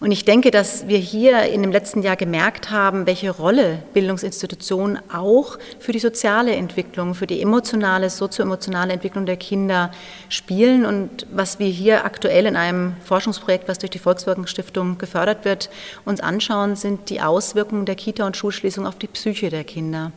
Und 0.00 0.12
ich 0.12 0.24
denke, 0.24 0.50
dass 0.50 0.88
wir 0.88 0.96
hier 0.96 1.42
in 1.42 1.60
dem 1.60 1.70
letzten 1.70 2.00
Jahr 2.00 2.16
gemerkt 2.16 2.70
haben, 2.70 3.06
welche 3.06 3.30
Rolle 3.30 3.82
Bildungsinstitutionen 3.92 4.98
auch 5.12 5.58
für 5.78 5.92
die 5.92 5.98
soziale 5.98 6.52
Entwicklung, 6.52 7.14
für 7.14 7.26
die 7.26 7.42
emotionale, 7.42 8.08
sozioemotionale 8.08 8.94
Entwicklung 8.94 9.26
der 9.26 9.36
Kinder 9.36 9.90
spielen. 10.30 10.86
Und 10.86 11.26
was 11.30 11.58
wir 11.58 11.68
hier 11.68 12.06
aktuell 12.06 12.46
in 12.46 12.56
einem 12.56 12.94
Forschungsprojekt, 13.04 13.68
was 13.68 13.76
durch 13.76 13.90
die 13.90 13.98
Volkswirkungsstiftung 13.98 14.96
gefördert 14.96 15.44
wird, 15.44 15.68
uns 16.06 16.20
anschauen, 16.20 16.76
sind 16.76 17.10
die 17.10 17.20
Auswirkungen 17.20 17.84
der 17.84 17.94
Kita- 17.94 18.24
und 18.24 18.38
Schulschließung 18.38 18.86
auf 18.86 18.96
die 18.96 19.08
Psyche 19.08 19.50
der 19.50 19.64
Kinder, 19.64 20.12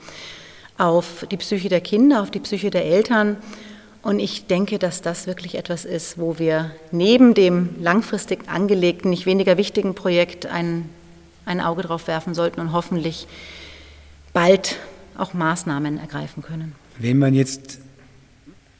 auf 0.77 1.27
die 1.29 1.37
Psyche 1.37 1.67
der 1.67 1.81
Kinder, 1.81 2.21
auf 2.21 2.31
die 2.31 2.39
Psyche 2.39 2.69
der 2.69 2.85
Eltern 2.85 3.35
und 4.03 4.19
ich 4.19 4.47
denke, 4.47 4.79
dass 4.79 5.01
das 5.01 5.27
wirklich 5.27 5.55
etwas 5.55 5.85
ist, 5.85 6.17
wo 6.17 6.37
wir 6.37 6.71
neben 6.91 7.33
dem 7.33 7.69
langfristig 7.79 8.49
angelegten, 8.49 9.09
nicht 9.09 9.25
weniger 9.25 9.57
wichtigen 9.57 9.95
Projekt 9.95 10.45
ein, 10.45 10.89
ein 11.45 11.61
Auge 11.61 11.83
drauf 11.83 12.07
werfen 12.07 12.33
sollten 12.33 12.59
und 12.59 12.73
hoffentlich 12.73 13.27
bald 14.33 14.75
auch 15.17 15.33
Maßnahmen 15.33 15.97
ergreifen 15.99 16.43
können. 16.43 16.75
Wenn 16.99 17.17
man 17.17 17.33
jetzt 17.33 17.79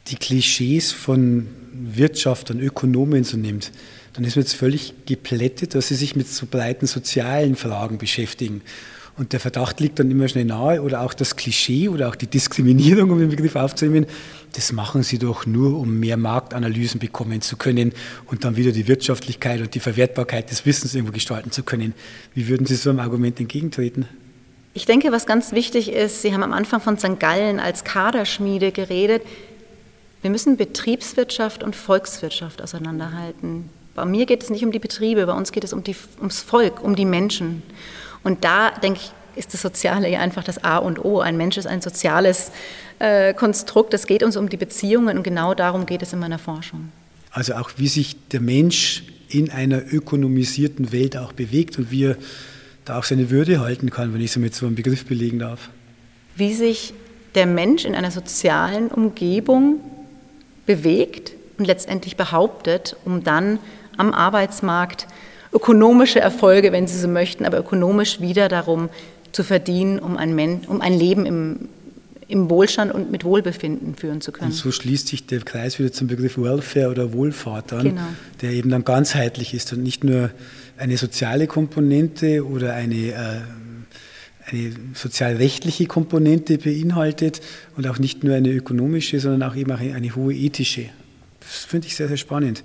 die 0.08 0.16
Klischees 0.16 0.92
von 0.92 1.48
Wirtschaft 1.72 2.50
und 2.50 2.60
Ökonomen 2.60 3.24
so 3.24 3.38
nimmt, 3.38 3.72
dann 4.12 4.24
ist 4.24 4.36
man 4.36 4.44
jetzt 4.44 4.54
völlig 4.54 5.06
geplättet, 5.06 5.74
dass 5.74 5.88
sie 5.88 5.94
sich 5.94 6.16
mit 6.16 6.28
so 6.28 6.44
breiten 6.46 6.86
sozialen 6.86 7.56
Fragen 7.56 7.96
beschäftigen. 7.96 8.60
Und 9.16 9.32
der 9.32 9.40
Verdacht 9.40 9.80
liegt 9.80 9.98
dann 10.00 10.10
immer 10.10 10.28
schnell 10.28 10.44
nahe 10.44 10.82
oder 10.82 11.00
auch 11.00 11.14
das 11.14 11.36
Klischee 11.36 11.88
oder 11.88 12.08
auch 12.08 12.16
die 12.16 12.26
Diskriminierung, 12.26 13.10
um 13.10 13.18
den 13.20 13.30
Begriff 13.30 13.54
aufzunehmen, 13.54 14.06
das 14.56 14.72
machen 14.72 15.02
sie 15.02 15.18
doch 15.18 15.46
nur, 15.46 15.78
um 15.78 15.98
mehr 15.98 16.16
Marktanalysen 16.16 17.00
bekommen 17.00 17.40
zu 17.40 17.56
können 17.56 17.92
und 18.26 18.44
dann 18.44 18.56
wieder 18.56 18.72
die 18.72 18.88
Wirtschaftlichkeit 18.88 19.60
und 19.60 19.74
die 19.74 19.80
Verwertbarkeit 19.80 20.50
des 20.50 20.64
Wissens 20.64 20.94
irgendwo 20.94 21.12
gestalten 21.12 21.50
zu 21.50 21.62
können. 21.62 21.94
Wie 22.34 22.48
würden 22.48 22.66
Sie 22.66 22.76
so 22.76 22.90
einem 22.90 23.00
Argument 23.00 23.38
entgegentreten? 23.40 24.08
Ich 24.72 24.86
denke, 24.86 25.12
was 25.12 25.26
ganz 25.26 25.52
wichtig 25.52 25.92
ist, 25.92 26.22
Sie 26.22 26.32
haben 26.32 26.42
am 26.42 26.52
Anfang 26.52 26.80
von 26.80 26.98
St. 26.98 27.18
Gallen 27.20 27.60
als 27.60 27.84
Kaderschmiede 27.84 28.72
geredet. 28.72 29.22
Wir 30.22 30.30
müssen 30.30 30.56
Betriebswirtschaft 30.56 31.62
und 31.62 31.76
Volkswirtschaft 31.76 32.62
auseinanderhalten. 32.62 33.68
Bei 33.94 34.04
mir 34.04 34.26
geht 34.26 34.42
es 34.42 34.50
nicht 34.50 34.64
um 34.64 34.72
die 34.72 34.78
Betriebe, 34.78 35.26
bei 35.26 35.32
uns 35.32 35.52
geht 35.52 35.64
es 35.64 35.72
um 35.72 35.84
die, 35.84 35.94
ums 36.18 36.40
Volk, 36.40 36.82
um 36.82 36.96
die 36.96 37.04
Menschen. 37.04 37.62
Und 38.24 38.44
da, 38.44 38.70
denke 38.70 39.00
ich, 39.02 39.12
ist 39.36 39.54
das 39.54 39.62
Soziale 39.62 40.10
ja 40.10 40.20
einfach 40.20 40.44
das 40.44 40.62
A 40.64 40.78
und 40.78 41.04
O. 41.04 41.20
Ein 41.20 41.36
Mensch 41.36 41.56
ist 41.56 41.66
ein 41.66 41.80
soziales 41.80 42.50
äh, 42.98 43.34
Konstrukt. 43.34 43.94
Es 43.94 44.06
geht 44.06 44.22
uns 44.22 44.36
um 44.36 44.48
die 44.48 44.56
Beziehungen 44.56 45.16
und 45.16 45.22
genau 45.22 45.54
darum 45.54 45.86
geht 45.86 46.02
es 46.02 46.12
in 46.12 46.18
meiner 46.18 46.38
Forschung. 46.38 46.92
Also 47.30 47.54
auch 47.54 47.70
wie 47.76 47.88
sich 47.88 48.16
der 48.28 48.40
Mensch 48.40 49.04
in 49.28 49.50
einer 49.50 49.82
ökonomisierten 49.92 50.92
Welt 50.92 51.16
auch 51.16 51.32
bewegt 51.32 51.78
und 51.78 51.90
wie 51.90 52.04
er 52.04 52.16
da 52.84 52.98
auch 52.98 53.04
seine 53.04 53.30
Würde 53.30 53.60
halten 53.60 53.90
kann, 53.90 54.14
wenn 54.14 54.20
ich 54.20 54.30
es 54.30 54.36
mit 54.36 54.54
so 54.54 54.66
einem 54.66 54.74
Begriff 54.74 55.06
belegen 55.06 55.38
darf. 55.38 55.70
Wie 56.36 56.54
sich 56.54 56.94
der 57.34 57.46
Mensch 57.46 57.84
in 57.84 57.94
einer 57.94 58.10
sozialen 58.10 58.88
Umgebung 58.88 59.80
bewegt 60.66 61.32
und 61.58 61.66
letztendlich 61.66 62.16
behauptet, 62.16 62.96
um 63.04 63.24
dann 63.24 63.58
am 63.96 64.12
Arbeitsmarkt 64.12 65.06
ökonomische 65.52 66.20
Erfolge, 66.20 66.72
wenn 66.72 66.86
Sie 66.86 66.98
so 66.98 67.08
möchten, 67.08 67.46
aber 67.46 67.58
ökonomisch 67.58 68.20
wieder 68.20 68.48
darum 68.48 68.88
zu 69.34 69.42
verdienen, 69.42 69.98
um 69.98 70.16
ein, 70.16 70.34
Men 70.34 70.60
um 70.66 70.80
ein 70.80 70.96
Leben 70.96 71.26
im, 71.26 71.68
im 72.28 72.48
Wohlstand 72.48 72.92
und 72.92 73.10
mit 73.10 73.24
Wohlbefinden 73.24 73.96
führen 73.96 74.20
zu 74.20 74.32
können. 74.32 74.50
Und 74.50 74.56
so 74.56 74.70
schließt 74.70 75.08
sich 75.08 75.26
der 75.26 75.40
Kreis 75.40 75.78
wieder 75.78 75.92
zum 75.92 76.06
Begriff 76.06 76.38
Welfare 76.38 76.90
oder 76.90 77.12
Wohlfahrt 77.12 77.72
an, 77.72 77.82
genau. 77.82 78.02
der 78.40 78.52
eben 78.52 78.70
dann 78.70 78.84
ganzheitlich 78.84 79.52
ist 79.52 79.72
und 79.72 79.82
nicht 79.82 80.04
nur 80.04 80.30
eine 80.76 80.96
soziale 80.96 81.46
Komponente 81.46 82.46
oder 82.46 82.74
eine, 82.74 82.94
äh, 82.94 83.40
eine 84.46 84.72
sozialrechtliche 84.94 85.86
Komponente 85.86 86.58
beinhaltet 86.58 87.40
und 87.76 87.86
auch 87.88 87.98
nicht 87.98 88.22
nur 88.24 88.34
eine 88.36 88.50
ökonomische, 88.50 89.18
sondern 89.18 89.50
auch 89.50 89.56
eben 89.56 89.72
auch 89.72 89.80
eine, 89.80 89.94
eine 89.94 90.14
hohe 90.14 90.34
ethische. 90.34 90.86
Das 91.40 91.64
finde 91.64 91.88
ich 91.88 91.96
sehr, 91.96 92.08
sehr 92.08 92.16
spannend. 92.16 92.62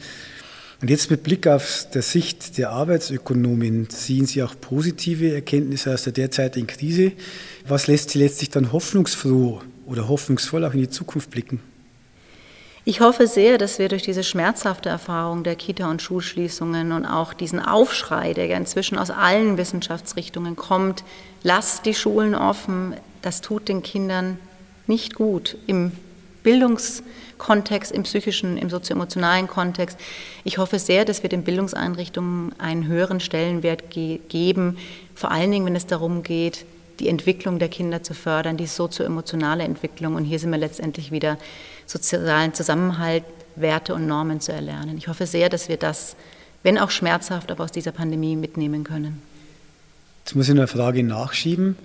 Und 0.81 0.89
jetzt 0.89 1.11
mit 1.11 1.23
Blick 1.23 1.45
auf 1.45 1.87
der 1.93 2.01
Sicht 2.01 2.57
der 2.57 2.69
Arbeitsökonomin 2.69 3.89
ziehen 3.89 4.25
Sie 4.25 4.41
auch 4.41 4.55
positive 4.59 5.33
Erkenntnisse 5.33 5.93
aus 5.93 6.03
der 6.03 6.13
derzeitigen 6.13 6.67
Krise. 6.67 7.11
Was 7.67 7.87
lässt 7.87 8.11
Sie 8.11 8.19
letztlich 8.19 8.49
dann 8.49 8.71
hoffnungsfroh 8.71 9.61
oder 9.85 10.07
hoffnungsvoll 10.07 10.63
auch 10.63 10.73
in 10.73 10.79
die 10.79 10.89
Zukunft 10.89 11.31
blicken? 11.31 11.59
Ich 12.85 13.01
hoffe 13.01 13.27
sehr, 13.27 13.57
dass 13.57 13.77
wir 13.77 13.89
durch 13.89 14.03
diese 14.03 14.23
schmerzhafte 14.23 14.87
Erfahrung 14.87 15.43
der 15.43 15.57
Kita- 15.57 15.91
und 15.91 16.01
Schulschließungen 16.01 16.93
und 16.93 17.05
auch 17.05 17.33
diesen 17.33 17.59
Aufschrei, 17.59 18.33
der 18.33 18.45
ja 18.47 18.55
inzwischen 18.55 18.97
aus 18.97 19.11
allen 19.11 19.57
Wissenschaftsrichtungen 19.57 20.55
kommt, 20.55 21.03
lasst 21.43 21.85
die 21.85 21.93
Schulen 21.93 22.35
offen, 22.35 22.95
das 23.21 23.41
tut 23.41 23.67
den 23.67 23.83
Kindern 23.83 24.39
nicht 24.87 25.13
gut 25.13 25.57
im 25.67 25.91
Bildungskontext, 26.43 27.91
im 27.91 28.03
psychischen, 28.03 28.57
im 28.57 28.69
sozioemotionalen 28.69 29.47
Kontext. 29.47 29.97
Ich 30.43 30.57
hoffe 30.57 30.79
sehr, 30.79 31.05
dass 31.05 31.23
wir 31.23 31.29
den 31.29 31.43
Bildungseinrichtungen 31.43 32.53
einen 32.59 32.87
höheren 32.87 33.19
Stellenwert 33.19 33.89
ge 33.89 34.19
geben, 34.29 34.77
vor 35.15 35.31
allen 35.31 35.51
Dingen, 35.51 35.65
wenn 35.65 35.75
es 35.75 35.85
darum 35.85 36.23
geht, 36.23 36.65
die 36.99 37.07
Entwicklung 37.07 37.59
der 37.59 37.69
Kinder 37.69 38.03
zu 38.03 38.13
fördern, 38.13 38.57
die 38.57 38.67
sozioemotionale 38.67 39.63
Entwicklung. 39.63 40.15
Und 40.15 40.25
hier 40.25 40.39
sind 40.39 40.51
wir 40.51 40.57
letztendlich 40.57 41.11
wieder 41.11 41.37
sozialen 41.85 42.53
Zusammenhalt, 42.53 43.23
Werte 43.55 43.93
und 43.93 44.07
Normen 44.07 44.39
zu 44.41 44.51
erlernen. 44.51 44.97
Ich 44.97 45.07
hoffe 45.07 45.25
sehr, 45.25 45.49
dass 45.49 45.69
wir 45.69 45.77
das, 45.77 46.15
wenn 46.63 46.77
auch 46.77 46.91
schmerzhaft, 46.91 47.51
aber 47.51 47.63
aus 47.63 47.71
dieser 47.71 47.91
Pandemie 47.91 48.35
mitnehmen 48.35 48.83
können. 48.83 49.21
Jetzt 50.25 50.35
muss 50.35 50.45
ich 50.45 50.51
eine 50.51 50.67
Frage 50.67 51.03
nachschieben. 51.03 51.75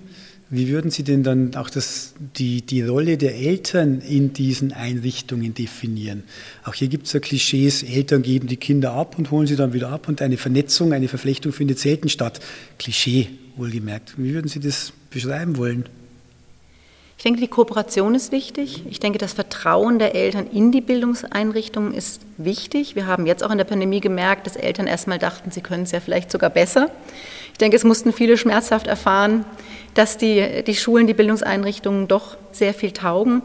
Wie 0.51 0.67
würden 0.69 0.91
Sie 0.91 1.03
denn 1.03 1.23
dann 1.23 1.55
auch 1.55 1.71
das, 1.71 2.13
die, 2.37 2.61
die 2.61 2.83
Rolle 2.83 3.17
der 3.17 3.35
Eltern 3.35 3.99
in 4.01 4.31
diesen 4.31 4.73
Einrichtungen 4.73 5.55
definieren? 5.55 6.23
Auch 6.63 6.75
hier 6.75 6.87
gibt 6.87 7.07
es 7.07 7.13
ja 7.13 7.19
Klischees, 7.19 7.81
Eltern 7.81 8.21
geben 8.21 8.47
die 8.47 8.57
Kinder 8.57 8.93
ab 8.93 9.17
und 9.17 9.31
holen 9.31 9.47
sie 9.47 9.55
dann 9.55 9.73
wieder 9.73 9.89
ab 9.89 10.07
und 10.07 10.21
eine 10.21 10.37
Vernetzung, 10.37 10.93
eine 10.93 11.07
Verflechtung 11.07 11.51
findet 11.51 11.79
selten 11.79 12.09
statt. 12.09 12.41
Klischee, 12.77 13.29
wohlgemerkt. 13.55 14.13
Wie 14.17 14.35
würden 14.35 14.47
Sie 14.47 14.59
das 14.59 14.93
beschreiben 15.09 15.57
wollen? 15.57 15.85
Ich 17.17 17.23
denke, 17.23 17.39
die 17.39 17.47
Kooperation 17.47 18.13
ist 18.13 18.31
wichtig. 18.31 18.83
Ich 18.89 18.99
denke, 18.99 19.17
das 19.17 19.33
Vertrauen 19.33 19.99
der 19.99 20.15
Eltern 20.15 20.47
in 20.47 20.71
die 20.71 20.81
Bildungseinrichtungen 20.81 21.93
ist 21.93 22.21
wichtig. 22.37 22.95
Wir 22.95 23.07
haben 23.07 23.25
jetzt 23.25 23.43
auch 23.43 23.51
in 23.51 23.57
der 23.57 23.65
Pandemie 23.65 24.01
gemerkt, 24.01 24.45
dass 24.45 24.57
Eltern 24.57 24.85
erstmal 24.85 25.17
dachten, 25.17 25.49
sie 25.49 25.61
können 25.61 25.83
es 25.83 25.91
ja 25.91 26.01
vielleicht 26.01 26.29
sogar 26.29 26.49
besser. 26.49 26.91
Ich 27.55 27.59
denke, 27.59 27.77
es 27.77 27.85
mussten 27.85 28.11
viele 28.11 28.37
schmerzhaft 28.37 28.85
erfahren, 28.85 29.45
dass 29.93 30.17
die, 30.17 30.61
die 30.67 30.75
Schulen, 30.75 31.07
die 31.07 31.13
Bildungseinrichtungen 31.13 32.09
doch 32.09 32.35
sehr 32.51 32.73
viel 32.73 32.91
taugen. 32.91 33.43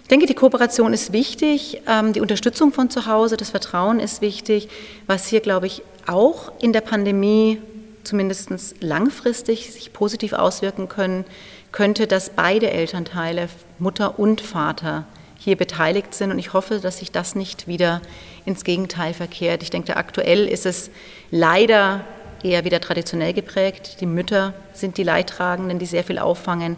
Ich 0.00 0.08
denke, 0.08 0.24
die 0.24 0.32
Kooperation 0.32 0.94
ist 0.94 1.12
wichtig, 1.12 1.82
ähm, 1.86 2.14
die 2.14 2.22
Unterstützung 2.22 2.72
von 2.72 2.88
zu 2.88 3.04
Hause, 3.04 3.36
das 3.36 3.50
Vertrauen 3.50 4.00
ist 4.00 4.22
wichtig. 4.22 4.70
Was 5.06 5.26
hier, 5.26 5.40
glaube 5.40 5.66
ich, 5.66 5.82
auch 6.06 6.50
in 6.62 6.72
der 6.72 6.80
Pandemie 6.80 7.60
zumindest 8.04 8.48
langfristig 8.80 9.70
sich 9.70 9.92
positiv 9.92 10.32
auswirken 10.32 10.88
können, 10.88 11.26
könnte, 11.72 12.06
dass 12.06 12.30
beide 12.30 12.70
Elternteile, 12.70 13.50
Mutter 13.78 14.18
und 14.18 14.40
Vater, 14.40 15.04
hier 15.38 15.56
beteiligt 15.56 16.14
sind. 16.14 16.30
Und 16.30 16.38
ich 16.38 16.54
hoffe, 16.54 16.80
dass 16.80 17.00
sich 17.00 17.12
das 17.12 17.34
nicht 17.34 17.66
wieder 17.66 18.00
ins 18.46 18.64
Gegenteil 18.64 19.12
verkehrt. 19.12 19.62
Ich 19.62 19.68
denke, 19.68 19.96
aktuell 19.96 20.48
ist 20.48 20.64
es 20.64 20.90
leider 21.30 22.02
eher 22.44 22.64
wieder 22.64 22.80
traditionell 22.80 23.32
geprägt. 23.32 24.00
Die 24.00 24.06
Mütter 24.06 24.54
sind 24.72 24.98
die 24.98 25.02
Leidtragenden, 25.02 25.78
die 25.78 25.86
sehr 25.86 26.04
viel 26.04 26.18
auffangen. 26.18 26.76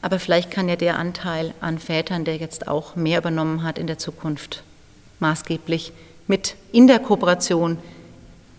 Aber 0.00 0.18
vielleicht 0.18 0.50
kann 0.50 0.68
ja 0.68 0.76
der 0.76 0.98
Anteil 0.98 1.54
an 1.60 1.78
Vätern, 1.78 2.24
der 2.24 2.36
jetzt 2.36 2.66
auch 2.68 2.96
mehr 2.96 3.18
übernommen 3.18 3.62
hat, 3.62 3.78
in 3.78 3.86
der 3.86 3.98
Zukunft 3.98 4.62
maßgeblich 5.20 5.92
mit 6.26 6.56
in 6.72 6.86
der 6.86 6.98
Kooperation 6.98 7.78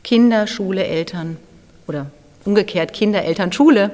Kinder, 0.03 0.47
Schule, 0.47 0.85
Eltern 0.85 1.37
oder 1.87 2.11
umgekehrt 2.45 2.93
Kinder, 2.93 3.23
Eltern, 3.23 3.51
Schule 3.51 3.91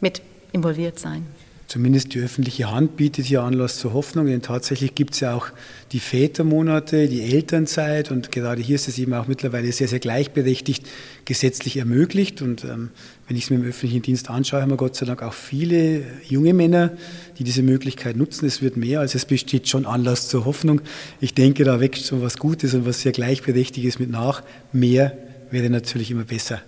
mit 0.00 0.22
involviert 0.52 0.98
sein. 0.98 1.26
Zumindest 1.68 2.14
die 2.14 2.20
öffentliche 2.20 2.70
Hand 2.70 2.96
bietet 2.96 3.26
hier 3.26 3.42
Anlass 3.42 3.76
zur 3.76 3.92
Hoffnung, 3.92 4.24
denn 4.24 4.40
tatsächlich 4.40 4.94
gibt 4.94 5.12
es 5.12 5.20
ja 5.20 5.34
auch 5.34 5.48
die 5.92 6.00
Vätermonate, 6.00 7.08
die 7.08 7.20
Elternzeit 7.20 8.10
und 8.10 8.32
gerade 8.32 8.62
hier 8.62 8.76
ist 8.76 8.88
es 8.88 8.98
eben 8.98 9.12
auch 9.12 9.26
mittlerweile 9.26 9.70
sehr, 9.70 9.86
sehr 9.86 9.98
gleichberechtigt 9.98 10.86
gesetzlich 11.26 11.76
ermöglicht. 11.76 12.40
Und 12.40 12.64
ähm, 12.64 12.88
wenn 13.26 13.36
ich 13.36 13.44
es 13.44 13.50
mir 13.50 13.56
im 13.56 13.64
öffentlichen 13.64 14.00
Dienst 14.00 14.30
anschaue, 14.30 14.62
haben 14.62 14.70
wir 14.70 14.78
Gott 14.78 14.96
sei 14.96 15.04
Dank 15.04 15.22
auch 15.22 15.34
viele 15.34 16.04
junge 16.26 16.54
Männer, 16.54 16.92
die 17.38 17.44
diese 17.44 17.62
Möglichkeit 17.62 18.16
nutzen. 18.16 18.46
Es 18.46 18.62
wird 18.62 18.78
mehr, 18.78 19.00
also 19.00 19.16
es 19.18 19.26
besteht 19.26 19.68
schon 19.68 19.84
Anlass 19.84 20.26
zur 20.28 20.46
Hoffnung. 20.46 20.80
Ich 21.20 21.34
denke, 21.34 21.64
da 21.64 21.80
wächst 21.80 22.06
schon 22.06 22.22
was 22.22 22.38
Gutes 22.38 22.72
und 22.72 22.86
was 22.86 23.02
sehr 23.02 23.12
gleichberechtigtes 23.12 23.98
mit 23.98 24.10
nach. 24.10 24.42
Mehr 24.72 25.18
wäre 25.50 25.68
natürlich 25.68 26.10
immer 26.10 26.24
besser. 26.24 26.62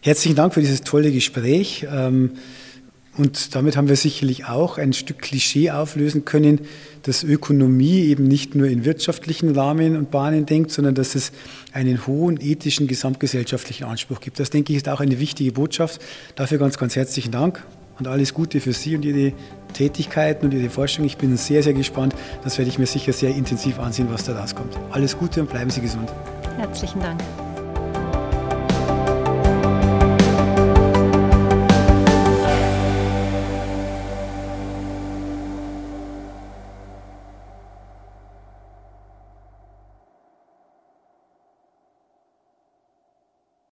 Herzlichen 0.00 0.36
Dank 0.36 0.54
für 0.54 0.60
dieses 0.60 0.80
tolle 0.80 1.12
Gespräch. 1.12 1.86
Ähm, 1.92 2.30
und 3.18 3.54
damit 3.54 3.76
haben 3.76 3.88
wir 3.88 3.96
sicherlich 3.96 4.46
auch 4.46 4.78
ein 4.78 4.92
Stück 4.92 5.18
Klischee 5.18 5.70
auflösen 5.70 6.24
können, 6.24 6.60
dass 7.02 7.24
Ökonomie 7.24 8.04
eben 8.04 8.24
nicht 8.24 8.54
nur 8.54 8.68
in 8.68 8.84
wirtschaftlichen 8.84 9.50
Rahmen 9.50 9.96
und 9.96 10.10
Bahnen 10.10 10.46
denkt, 10.46 10.70
sondern 10.70 10.94
dass 10.94 11.14
es 11.14 11.32
einen 11.72 12.06
hohen 12.06 12.40
ethischen, 12.40 12.86
gesamtgesellschaftlichen 12.86 13.84
Anspruch 13.84 14.20
gibt. 14.20 14.38
Das, 14.38 14.50
denke 14.50 14.72
ich, 14.72 14.78
ist 14.78 14.88
auch 14.88 15.00
eine 15.00 15.18
wichtige 15.18 15.52
Botschaft. 15.52 16.00
Dafür 16.36 16.58
ganz, 16.58 16.78
ganz 16.78 16.96
herzlichen 16.96 17.32
Dank 17.32 17.64
und 17.98 18.06
alles 18.06 18.34
Gute 18.34 18.60
für 18.60 18.72
Sie 18.72 18.94
und 18.94 19.04
Ihre 19.04 19.32
Tätigkeiten 19.72 20.46
und 20.46 20.54
Ihre 20.54 20.70
Forschung. 20.70 21.04
Ich 21.04 21.16
bin 21.16 21.36
sehr, 21.36 21.62
sehr 21.62 21.74
gespannt. 21.74 22.14
Das 22.44 22.58
werde 22.58 22.70
ich 22.70 22.78
mir 22.78 22.86
sicher 22.86 23.12
sehr 23.12 23.34
intensiv 23.34 23.78
ansehen, 23.78 24.08
was 24.10 24.24
da 24.24 24.38
rauskommt. 24.38 24.78
Alles 24.90 25.18
Gute 25.18 25.40
und 25.40 25.50
bleiben 25.50 25.70
Sie 25.70 25.80
gesund. 25.80 26.08
Herzlichen 26.56 27.00
Dank. 27.00 27.20